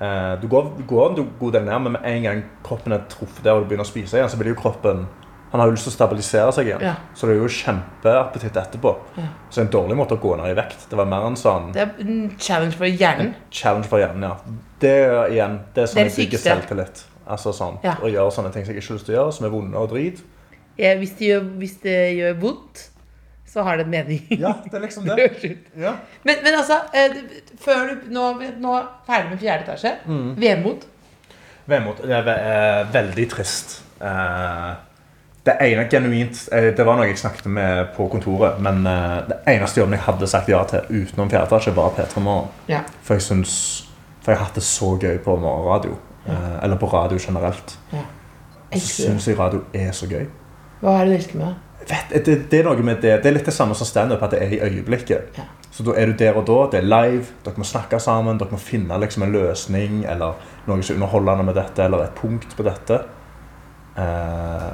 [0.00, 3.02] Eh, du går, du går en god del ned, men med en gang kroppen er
[3.12, 5.06] truffet der og du begynner å spise igjen, så vil jo kroppen
[5.50, 6.82] Han har jo lyst til å stabilisere seg igjen.
[6.86, 6.92] Ja.
[7.12, 8.92] Så det er jo kjempeappetitt etterpå.
[9.16, 10.84] Så det er en dårlig måte å gå ned i vekt.
[10.88, 13.32] Det var mer en sånn Det er en challenge for hjernen.
[13.50, 14.36] challenge for hjernen, ja.
[14.78, 17.02] Det er igjen, det er sånn jeg bygger selvtillit.
[17.26, 17.96] Altså sånn, Ja.
[17.98, 19.76] Å gjøre sånne ting som jeg ikke har lyst til å gjøre, som er vonde
[19.82, 20.22] og drit.
[20.78, 22.84] Ja, hvis, det gjør, hvis det gjør vondt,
[23.52, 24.20] så har det en mening.
[24.38, 25.56] Ja, det er liksom det.
[25.78, 25.92] Ja.
[26.22, 27.16] Men, men altså, eh,
[27.60, 28.28] før du nå,
[28.62, 28.76] nå
[29.08, 30.36] ferdig med fjerde etasje, Mm.
[30.38, 30.84] vemod.
[31.66, 31.98] Vemod.
[32.06, 33.80] Det er eh, veldig trist.
[34.02, 34.70] Eh,
[35.46, 36.36] det ene genuint
[36.76, 40.50] Det var noe jeg snakket med på kontoret, men det eneste jobben jeg hadde sagt
[40.52, 42.50] ja til utenom fjerde etasje, var P3 Morgen.
[42.68, 42.82] Ja.
[43.02, 43.54] For jeg syns
[44.20, 45.96] For jeg har hatt det så gøy på morgenradio.
[46.62, 47.78] Eller på radio generelt.
[47.92, 48.02] ja.
[48.76, 50.26] Så syns jeg radio er så gøy.
[50.82, 51.56] Hva er det du elsker med det?
[51.88, 54.34] Vet, det, det er noe med det Det er litt det samme som standup, at
[54.34, 55.38] det er i øyeblikket.
[55.38, 55.46] Ja.
[55.70, 56.58] Så da er du der og da.
[56.72, 57.24] Det er live.
[57.44, 58.38] Dere må snakke sammen.
[58.40, 62.14] Dere må finne liksom en løsning eller noe som er underholdende med dette, eller et
[62.18, 63.00] punkt på dette.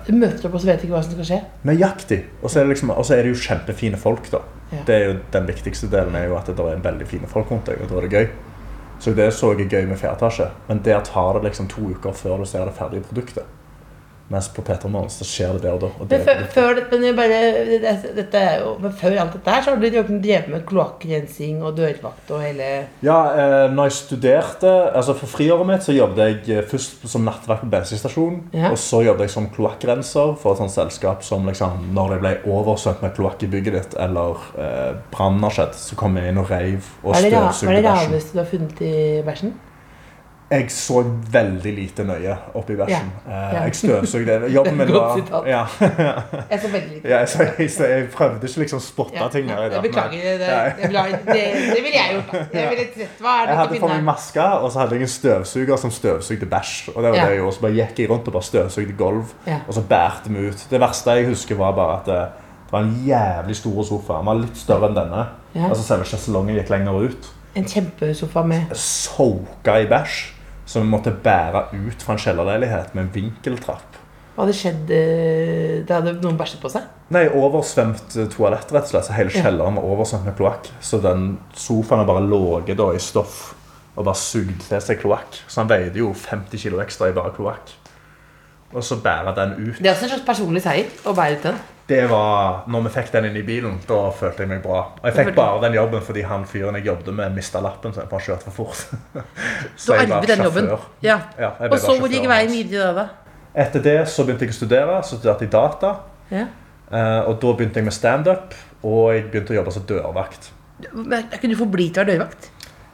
[0.07, 1.39] Du møter opp og så vet ikke hva som skal skje.
[1.67, 2.19] nøyaktig.
[2.43, 4.43] Og så er, liksom, er det jo kjempefine folk, da.
[4.73, 4.83] Ja.
[4.87, 7.51] Det er jo Den viktigste delen er jo at det er en veldig fine folk
[7.51, 8.29] rundt deg, og da er det gøy.
[9.01, 10.49] Så det så jeg gøy med fjerde etasje.
[10.69, 13.45] Men der tar det liksom to uker før du ser det ferdige produktet.
[14.29, 15.89] Mens på P3 Morgen så skjer det der og da.
[16.01, 17.37] Og det, Men før, før, det- men bare,
[17.79, 21.77] dette, dette jo, men før alt dette her, så har du drevet med kloakkrensing og
[21.77, 22.71] dørvakt og hele
[23.07, 26.19] Ja, eh, når jeg studerte altså For friåret mitt så jobbet
[26.49, 28.41] jeg eh, først som nattvakt på bensinstasjon.
[28.53, 28.71] Ja.
[28.73, 32.35] Og så jobbet jeg som kloakkrenser for et sånt selskap som liksom Når det ble
[32.51, 36.39] oversvømt med kloakk i bygget ditt, eller eh, brann har skjedd, så kom jeg inn
[36.43, 37.69] og reiv og støvsugde bæsjen.
[37.69, 39.55] hva er det rareste du har funnet i bæsjen?
[40.51, 41.01] Jeg så
[41.33, 43.09] veldig lite nøye oppi versen.
[43.27, 43.63] Ja, Eh, ja.
[43.65, 44.35] Jeg støvsugde.
[44.55, 45.65] Jobben min var ja.
[46.51, 47.09] Jeg så veldig lite.
[47.09, 50.11] Ja, jeg, så jeg, så jeg prøvde ikke liksom spotte Ja, ting ja, jeg beklager.
[50.11, 50.93] Det, det,
[51.27, 51.43] det,
[51.75, 52.47] det ville jeg gjort.
[52.55, 53.09] Jeg ville
[53.49, 56.91] Jeg hadde på meg maske, og så hadde jeg en støvsuger som støvsugde bæsj.
[56.95, 57.55] Og det var det jeg gjorde.
[57.57, 59.35] Så bare gikk jeg rundt og bare støvsugde gulv,
[59.67, 60.67] og så bærte vi ut.
[60.71, 62.21] Det verste jeg husker, var bare at det,
[62.67, 64.21] det var en jævlig stor sofa.
[64.23, 65.27] Den var litt større enn denne.
[65.59, 67.29] Altså Selve sjeselongen gikk lenger ut.
[67.57, 70.36] En kjempesofa med Soka i bæsj.
[70.67, 74.01] Så vi måtte bære ut fra en kjellerleilighet med en vinkeltrapp.
[74.37, 76.85] Hva hadde skjedd Det hadde noen bæsjet på seg?
[77.15, 79.07] Nei, oversvømt eh, toalett, rett og slett.
[79.09, 80.69] Så hele kjelleren var oversvømt med kloakk.
[80.85, 83.55] Så den sofaen har bare ligget i stoff
[83.97, 85.39] og bare sugd til seg kloakk.
[85.49, 87.73] Så han veide jo 50 kilo ekstra i bare kloakk.
[88.77, 89.79] Og så bære den ut.
[89.81, 91.61] Det er også en slags personlig seier å bære ut den.
[91.87, 94.81] Det var, når vi fikk den inn i bilen, da følte jeg meg bra.
[94.99, 97.95] Og jeg fikk bare den jobben fordi han fyren jeg jobbet med, mista lappen.
[97.95, 99.23] Så jeg bare kjørte for fort.
[99.87, 100.69] Du var den jobben.
[101.05, 101.21] Ja.
[101.39, 103.07] Ja, jeg Og så hvor gikk veien videre da?
[103.57, 104.99] Etter det så begynte jeg å studere.
[105.07, 105.95] Så studerte jeg data.
[106.35, 106.49] Ja.
[106.91, 110.51] Eh, og da begynte jeg med standup, og jeg begynte å jobbe som dørvakt.
[110.83, 112.51] Er ikke du forblitt å være dørvakt?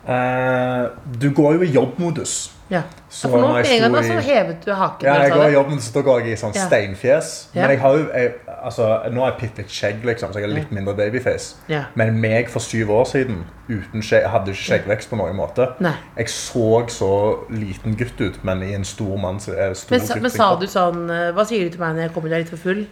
[0.08, 0.88] Eh,
[1.20, 2.50] du går jo i jobbmodus.
[2.72, 2.80] Ja.
[3.12, 5.04] Så for nå jeg sto så i- hevet du haken.
[5.06, 5.54] Ja, jeg går i det.
[5.54, 7.48] jobbmodus, da går jeg i sånn steinfjes.
[7.54, 7.60] Ja.
[7.60, 8.32] Men jeg har jo jeg,
[8.64, 11.54] altså, Nå har jeg bitte litt skjegg, liksom, så jeg har litt mindre babyface.
[11.68, 11.84] Ja.
[11.94, 15.68] Men meg for syv år siden uten skjegg, jeg hadde ikke skjeggvekst på noen måte.
[15.80, 15.94] Nei.
[16.16, 20.06] Jeg så så liten gutt ut, men i en stor mann så er stor Men,
[20.08, 22.38] gutt men sa du sånn eh, Hva sier du til meg når jeg kommer der
[22.38, 22.86] litt for full?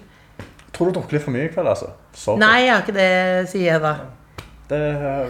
[0.73, 1.91] Tror du drukket litt for mye i kveld, altså?
[2.13, 2.39] Sorry.
[2.39, 3.97] Nei, jeg har ikke det, sier jeg da.
[4.71, 4.81] Det,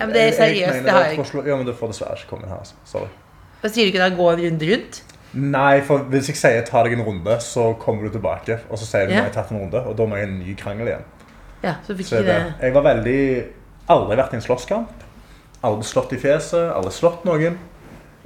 [0.01, 1.45] men det er seriøst, det har jeg ikke.
[1.49, 2.61] Ja, men du får dessverre ikke komme inn her.
[2.61, 2.75] Altså.
[2.89, 3.09] Sorry.
[3.61, 4.11] Hva sier du ikke da?
[4.17, 5.01] Gå en runde rundt?
[5.33, 8.59] Nei, for hvis jeg sier ta deg en runde, så kommer du tilbake.
[8.69, 9.21] Og så sier du Ja.
[9.21, 11.05] nå har jeg tatt en runde, og da må jeg en ny krangel igjen.
[11.63, 12.55] Ja, så fikk Så det.
[12.61, 13.45] Jeg var veldig
[13.91, 15.01] Aldri vært i en slåsskamp.
[15.67, 17.57] Aldri slått i fjeset, aldri slått noen.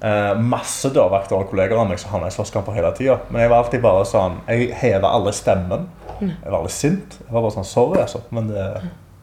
[0.04, 3.18] Eh, masse dørvakter og kolleger av meg som havna i slåsskamper hele tida.
[3.30, 5.86] Men jeg var alltid bare sånn Jeg heva aldri stemmen.
[6.20, 7.16] Jeg var aldri sint.
[7.24, 8.20] Jeg var bare sånn Sorry, altså.
[8.30, 8.66] Men det,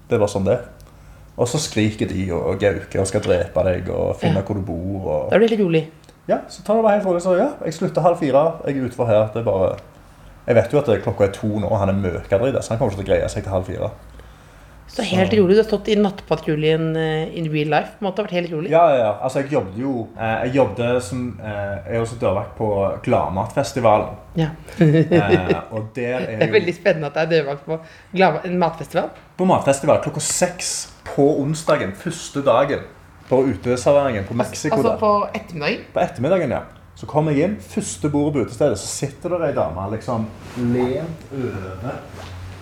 [0.09, 0.57] det var sånn det.
[1.37, 4.45] Og så skriker de og gauker og skal drepe deg og finne Ja.
[4.45, 5.07] hvor du bor.
[5.07, 5.29] Og...
[5.31, 5.83] Da blir det litt rolig.
[6.27, 7.21] Ja, så tar det bare helt rolig.
[7.23, 8.43] Så ja, jeg slutter halv fire.
[8.67, 9.27] Jeg er utfor her.
[9.33, 9.75] Det er bare
[10.47, 12.91] Jeg vet jo at klokka er to nå, og han er møkadrita, så han kommer
[12.93, 13.89] ikke til å greie seg til halv fire.
[14.91, 15.55] Så helt rolig.
[15.55, 17.93] Du har stått i nattpatruljen eh, in real life.
[17.95, 18.71] på en måte, har vært helt rolig.
[18.73, 19.11] Ja, ja, ja.
[19.23, 22.67] Altså, jeg jobbet jo eh, Jeg jobbet som eh, Jeg er også dørvakt på
[23.05, 24.17] Gladmatfestivalen.
[24.35, 24.49] Ja.
[24.81, 27.79] Eh, og der er jo Det er veldig spennende at det er dørvakt på
[28.51, 29.09] en matfestival.
[29.37, 32.85] På matfestival klokka seks på onsdagen, første dagen,
[33.29, 35.85] på uteserveringen på Mexico Altså på ettermiddagen.
[35.93, 36.61] På ettermiddagen, ja.
[36.99, 40.27] Så kom jeg inn, første bordet på utestedet, så sitter der ei dame liksom
[40.73, 41.95] lent over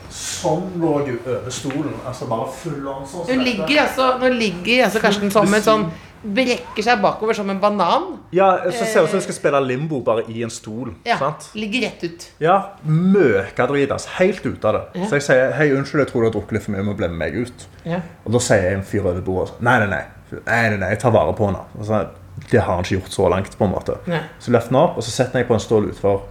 [0.09, 1.93] Sånn lå du over stolen.
[2.07, 3.27] Altså bare full on sånn.
[3.29, 5.83] Hun ligger altså, nå ligger altså Karsten som en sånn
[6.19, 8.09] Brekker seg bakover som en banan.
[8.35, 10.91] Ja, så ser ut som hun skal spille limbo bare i en stol.
[11.07, 11.49] Ja, sant?
[11.55, 12.27] Ligger rett ut.
[12.43, 14.09] Ja, møkadritas.
[14.17, 14.83] Helt ute av det.
[14.99, 15.09] Ja.
[15.09, 17.15] Så jeg sier hei, unnskyld, jeg tror du har drukket litt for mye, må med
[17.21, 17.67] meg ut.
[17.87, 18.01] Ja.
[18.25, 21.15] Og da sier jeg en fyr over bordet nei, nei, nei, nei, nei, jeg tar
[21.15, 21.63] vare på henne.
[21.87, 22.03] Så,
[22.49, 23.95] det har han ikke gjort så langt, på en måte.
[24.09, 24.21] Nei.
[24.43, 26.21] Så løfter han opp, og så setter jeg på en stål utfor.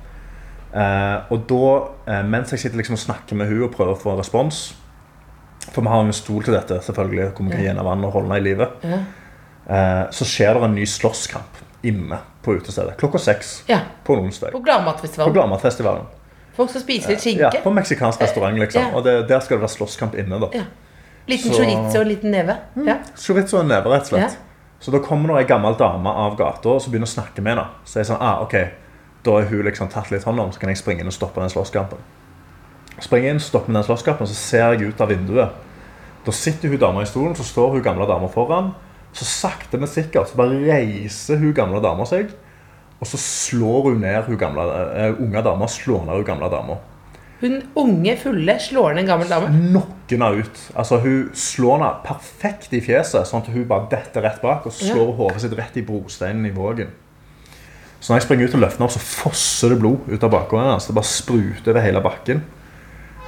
[0.69, 1.69] Eh, og da,
[2.13, 4.59] eh, mens jeg sitter liksom og snakker med hun og prøver å få en respons
[5.73, 8.13] For vi har jo en stol til dette, selvfølgelig, hvor vi kan henne vann og
[8.13, 8.69] holde henne i live.
[8.85, 8.99] Ja.
[9.69, 12.97] Eh, så skjer det en ny slåsskamp inne på utestedet.
[12.99, 13.81] Klokka seks ja.
[14.05, 14.53] på en onsdag.
[14.53, 16.07] På På Gladmatfestivalen.
[16.57, 18.83] Folk skal spise litt Ja, på meksikansk restaurant, liksom.
[18.83, 18.97] Ja.
[18.97, 20.49] Og det, der skal det være slåsskamp inne, da.
[20.55, 20.65] Ja.
[21.29, 22.57] Liten Så- chorizo og en liten neve.
[22.87, 22.97] Ja.
[23.17, 24.39] Chorizo og neve, rett og slett.
[24.81, 27.57] Så da kommer det ei gammel dame av gata og så begynner å snakke med
[27.57, 27.67] henne.
[27.85, 28.55] Så jeg sånn, ah, ok,
[29.25, 31.41] Da er hun liksom tatt litt hånd om, så kan jeg springe inn og stoppe
[31.41, 31.99] den slåsskampen.
[33.01, 35.51] Springer inn, stopper den slåsskampen, så ser jeg ut av vinduet.
[36.25, 38.75] Da sitter hun dama i stolen, så står hun gamle dama foran.
[39.13, 42.31] Så sakte, men sikkert så bare reiser hun gamle dama seg.
[43.01, 45.67] Og så slår hun ned hun gamle, uh, unge dama.
[45.71, 46.79] Slår ned hun gamle dama.
[47.39, 49.51] Hun unge, fulle slår ned en gammel dame.
[49.71, 50.57] Knocker henne ut.
[50.75, 54.67] Altså, hun slår henne perfekt i fjeset, sånn at hun bare detter rett bak.
[54.67, 54.95] Og så Ja.
[54.97, 56.91] slår hodet sitt rett i brosteinen i vågen.
[58.01, 60.71] Så når jeg springer ut og løfter henne så fosser det blod ut av bakgrunnen
[60.71, 60.87] hennes.
[60.87, 62.43] Det bare spruter over hele bakken.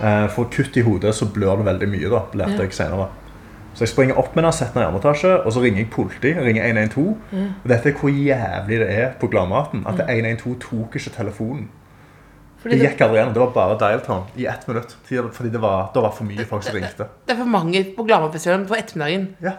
[0.01, 3.09] Eh, For kutt i hodet så blør det veldig mye, da, lærte jeg senere.
[3.75, 6.33] Så jeg springer opp med henne, setter henne i armetasje, og så ringer jeg politi.
[6.35, 7.05] Ringer 112.
[7.65, 9.85] Og dette er hvor jævlig det er på Gladmaten.
[9.87, 11.69] At 112 tok ikke telefonen.
[12.61, 13.33] Fordi Det gikk aldri gjennom.
[13.35, 14.97] Det var bare dial tone i ett minutt.
[15.09, 17.07] Fordi det var, det var for mye folk som ringte.
[17.27, 19.29] det er for mange på Gladmatfestivalen på ettermiddagen.
[19.41, 19.55] Ja,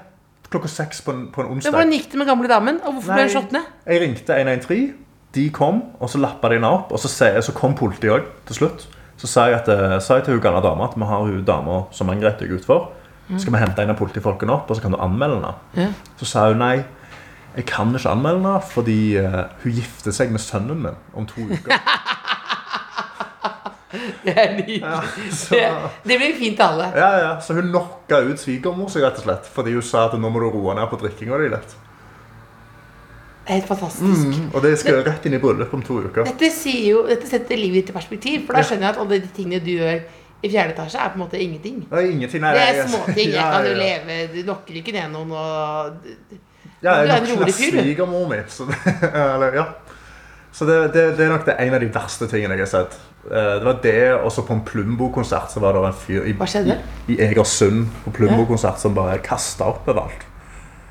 [0.52, 1.72] Klokka seks på en, på en Men onsdag.
[1.72, 2.82] Hvordan gikk det med gamle damen?
[2.84, 3.68] Og hvorfor ble hun slått ned?
[3.88, 4.94] Jeg ringte 113.
[5.32, 6.92] De kom, og så lappa de henne opp.
[6.92, 8.84] Og så, se, så kom politiet òg til slutt.
[9.22, 11.46] Så sa jeg, at, eh, sa jeg til hun gamle dama at vi har hun
[11.48, 12.90] dama som angrep deg utfor.
[13.40, 15.54] Skal vi hente en av politifolkene opp, og så kan du anmelde henne?
[15.78, 15.88] Ja.
[16.20, 16.82] Så sa hun nei.
[17.56, 21.42] Jeg kan ikke anmelde henne fordi uh, hun gifter seg med sønnen min om to
[21.52, 21.76] uker.
[24.24, 24.82] Det er nydelig.
[25.36, 25.68] så- Det,
[26.08, 26.86] det blir fint til alle.
[26.96, 29.46] Ja, ja, Så hun knocka ut svigermor seg, rett og slett.
[29.52, 31.76] Fordi hun sa at nå må du roe ned på drikkinga di litt.
[33.48, 34.38] Det helt fantastisk.
[34.54, 36.24] Og det skal rett inn i bryllup om to uker.
[36.24, 36.52] Dette,
[36.88, 39.60] jo, dette setter livet ditt i perspektiv, for da skjønner jeg at alle de tingene
[39.66, 40.00] du gjør
[40.44, 41.84] i fjerde etasje, er på en måte ingenting.
[41.90, 42.42] Det er ingenting.
[42.42, 43.18] Nei, Det er småting.
[43.30, 43.84] Jeg Ja, kan jo ja, ja.
[43.84, 46.06] leve Du lokker ikke ned noen og
[46.82, 48.40] Ja, Du er en nok svigermor mi.
[48.50, 48.80] Så, det,
[49.14, 49.66] eller, ja.
[50.52, 52.98] så det, det, det er nok det en av de verste tingene jeg har sett.
[53.30, 56.34] Eh, Det var det, og så på en Plumbo-konsert så var det en fyr i,
[56.34, 56.80] i,
[57.14, 60.26] i Egersund på Plumbo-konsert som bare kasta opp overalt.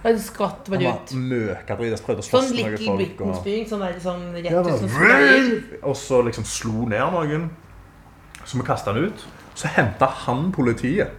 [0.01, 1.11] Og du skvatt Han bare ut.
[1.13, 3.67] møkadrit, prøvde å slåss Sånn med noen Little.
[3.69, 5.59] Sånn der sånn rett Ja, ut som.
[5.91, 7.51] Og så liksom slo ned noen.
[8.47, 9.27] Så vi kasta han ut.
[9.55, 11.17] Så henta han politiet.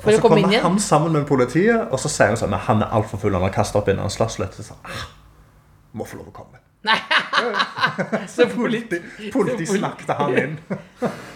[0.00, 2.60] Og så komme kommer kom han sammen med politiet, og så sier hun sånn Nei,
[2.64, 3.36] han er altfor full.
[3.36, 4.38] Han har kasta opp innen en slåss.
[4.56, 5.04] Så sånn, ah,
[5.92, 6.62] må få lov å komme.
[6.88, 6.96] Nei.
[8.34, 9.00] Så politi,
[9.32, 10.56] politi snakket han inn.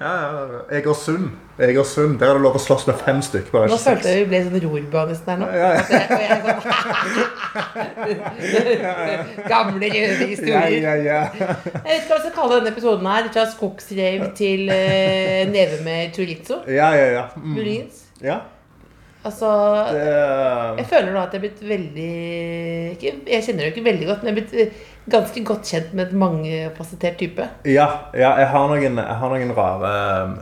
[0.00, 1.30] ja, ja, Egersund.
[1.58, 2.18] Egersund.
[2.20, 3.68] Der er det lov å slåss med fem stykker.
[3.70, 5.46] Nå følte jeg vi ble sånn rorbane her nå.
[5.54, 5.82] Ja, ja.
[9.52, 11.20] Gamle røde Ja, ja, ja.
[11.34, 13.30] Jeg vet ikke hva jeg skal kalle denne episoden her.
[13.34, 16.56] Fra skogsrev til uh, neve med chorizo.
[16.68, 17.24] ja, ja, ja.
[17.36, 17.56] Mm.
[18.24, 18.38] Ja.
[19.24, 19.50] Altså
[19.88, 20.02] Det,
[20.78, 22.08] Jeg føler nå at jeg er blitt veldig
[22.94, 24.82] ikke, Jeg kjenner det jo ikke veldig godt, men jeg er blitt eh,
[25.14, 27.46] ganske godt kjent med et mangefasettert type.
[27.68, 29.90] ja, ja, jeg har noen, jeg har noen, rare,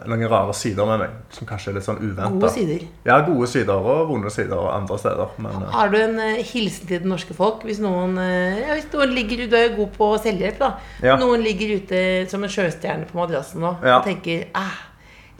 [0.06, 2.28] noen rare sider med meg som kanskje er litt sånn uventa.
[2.30, 2.84] Gode sider.
[3.08, 5.32] Ja, gode sider og vonde sider og andre steder.
[5.42, 7.64] Men eh, Har du en eh, hilsen til det norske folk?
[7.66, 10.70] Hvis noen, eh, ja, hvis noen ligger Du er jo god på selvhjelp, da.
[11.02, 11.16] Ja.
[11.22, 14.78] Noen ligger ute som en sjøstjerne på madrassen nå og tenker ah,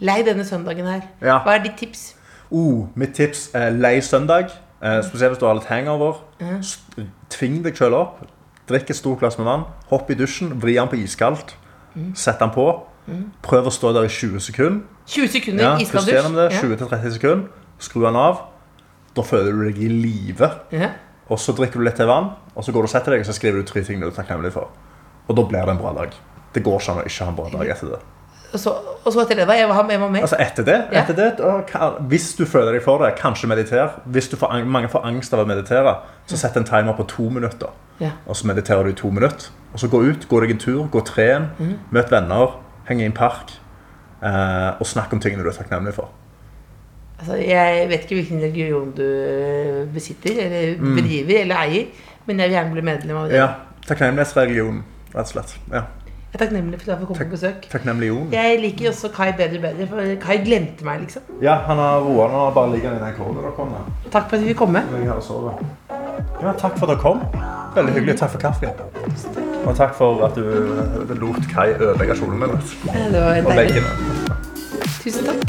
[0.03, 1.07] Lei denne søndagen her.
[1.22, 2.09] Hva er ditt tips?
[2.53, 4.53] Oh, mitt tips er lei søndag.
[4.82, 6.22] Eh, spesielt hvis du har litt hangover.
[6.40, 7.11] Mm.
[7.32, 8.22] Tving deg sjøl opp.
[8.68, 9.66] Drikk et stort glass med vann.
[9.90, 10.55] Hopp i dusjen.
[10.62, 11.57] Vri den på iskaldt.
[12.18, 12.66] Sett den på.
[13.42, 14.82] Prøv å stå der i 20 sekunder.
[15.11, 16.34] 20 sekunder Ja, iskald dusj?
[16.36, 16.48] det.
[16.55, 16.61] Ja.
[16.62, 17.48] 20-30 sekunder.
[17.82, 18.44] Skru den av.
[19.16, 20.48] Da føler du deg i live.
[20.72, 20.94] Yeah.
[21.28, 23.28] Og så drikker du litt til vann, og så går du og setter deg, og
[23.28, 24.70] så skriver du tre ting du er takknemlig for.
[25.28, 26.14] Og da blir det en bra dag.
[26.55, 28.00] Det går ikke an å ikke ha en bra dag etter det.
[28.55, 28.72] Så,
[29.05, 29.55] og så etter det, da?
[29.57, 30.20] Jeg var, jeg var med.
[30.20, 33.94] Altså etter det, etter det Hvis du føler deg for det, kanskje mediter.
[34.05, 35.94] Hvis du får, mange får angst av å meditere,
[36.26, 37.72] så sett en timer på to minutter.
[38.00, 38.11] Ja.
[38.26, 39.48] Og så mediterer du i to minutter.
[39.72, 41.78] Og så gå ut, gå deg en tur, gå tren, Mm.
[41.90, 43.53] møt venner, heng i en park.
[44.22, 46.09] Eh, og snakk om tingene du er takknemlig for.
[47.18, 51.86] Altså, jeg vet ikke hvilken religion du eh, besitter, eller bedriver, eller eier,
[52.26, 53.38] men jeg vil gjerne bli medlem av det.
[53.38, 53.40] Mm.
[53.40, 53.48] Ja,
[53.88, 54.82] Takknemlighetsreligionen,
[55.14, 55.57] rett og slett.
[55.72, 55.82] Ja.
[56.33, 57.64] Jeg er takknemlig for at jeg får komme på besøk.
[57.72, 58.28] Takknemligion.
[58.33, 61.22] Jeg liker også Kai bedre og bedre, for Kai glemte meg, liksom.
[61.45, 62.39] Ja, han har roa nå.
[62.57, 63.83] Bare ligger han i den kålen og kommer.
[64.14, 64.80] Takk for at vi fikk komme.
[66.41, 67.20] Ja, takk for at dere kom.
[67.76, 68.16] Veldig hyggelig.
[68.22, 68.72] Takk for kaffen.
[69.66, 72.57] Og takk for at du eh, lot Kai ødelegge kjolen min.
[72.57, 73.61] Det var Og deilig.
[73.61, 73.91] veggene.
[75.05, 75.41] Tusen takk.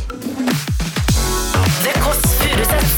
[1.79, 2.95] The Kåss Furuseths.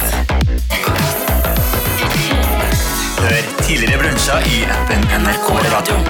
[3.21, 6.01] Hør tidligere brunsjer i appen NRK Radio.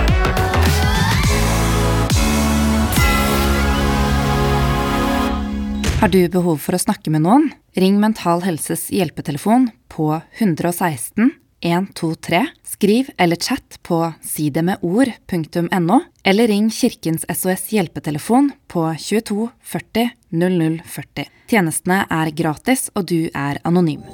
[6.05, 7.47] Har du behov for å snakke med noen?
[7.81, 11.31] Ring Mental Helses hjelpetelefon på 116
[11.65, 12.41] 123.
[12.61, 21.25] Skriv eller chat på sidemedord.no, eller ring Kirkens SOS hjelpetelefon på 22 40 00 40.
[21.49, 24.05] Tjenestene er gratis, og du er anonym.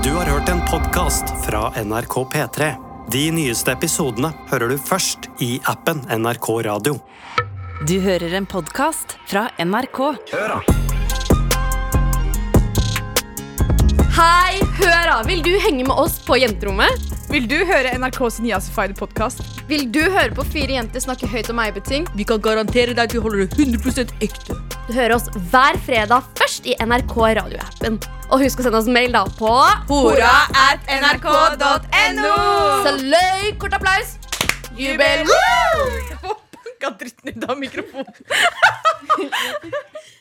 [0.00, 2.70] Du har hørt en podkast fra NRK P3.
[3.12, 6.96] De nyeste episodene hører du først i appen NRK Radio.
[7.84, 10.04] Du hører en podkast fra NRK.
[10.32, 10.85] Hør da!
[15.26, 17.02] Vil du henge med oss på jenterommet?
[17.28, 19.42] Vil du høre NRKs Niasified podkast?
[19.68, 22.06] Vil du høre på fire jenter snakke høyt om eibeting?
[22.16, 24.56] Vi kan garantere deg at vi holder det 100% ekte.
[24.86, 27.98] Du hører oss hver fredag først i NRK radioappen.
[28.30, 29.52] Og husk å sende oss mail da på
[29.90, 32.34] Hora at nrk.no!
[32.86, 34.16] Så løy, kort applaus.
[34.78, 35.28] Jubel!
[36.56, 38.14] Banka dritten ut av mikrofonen.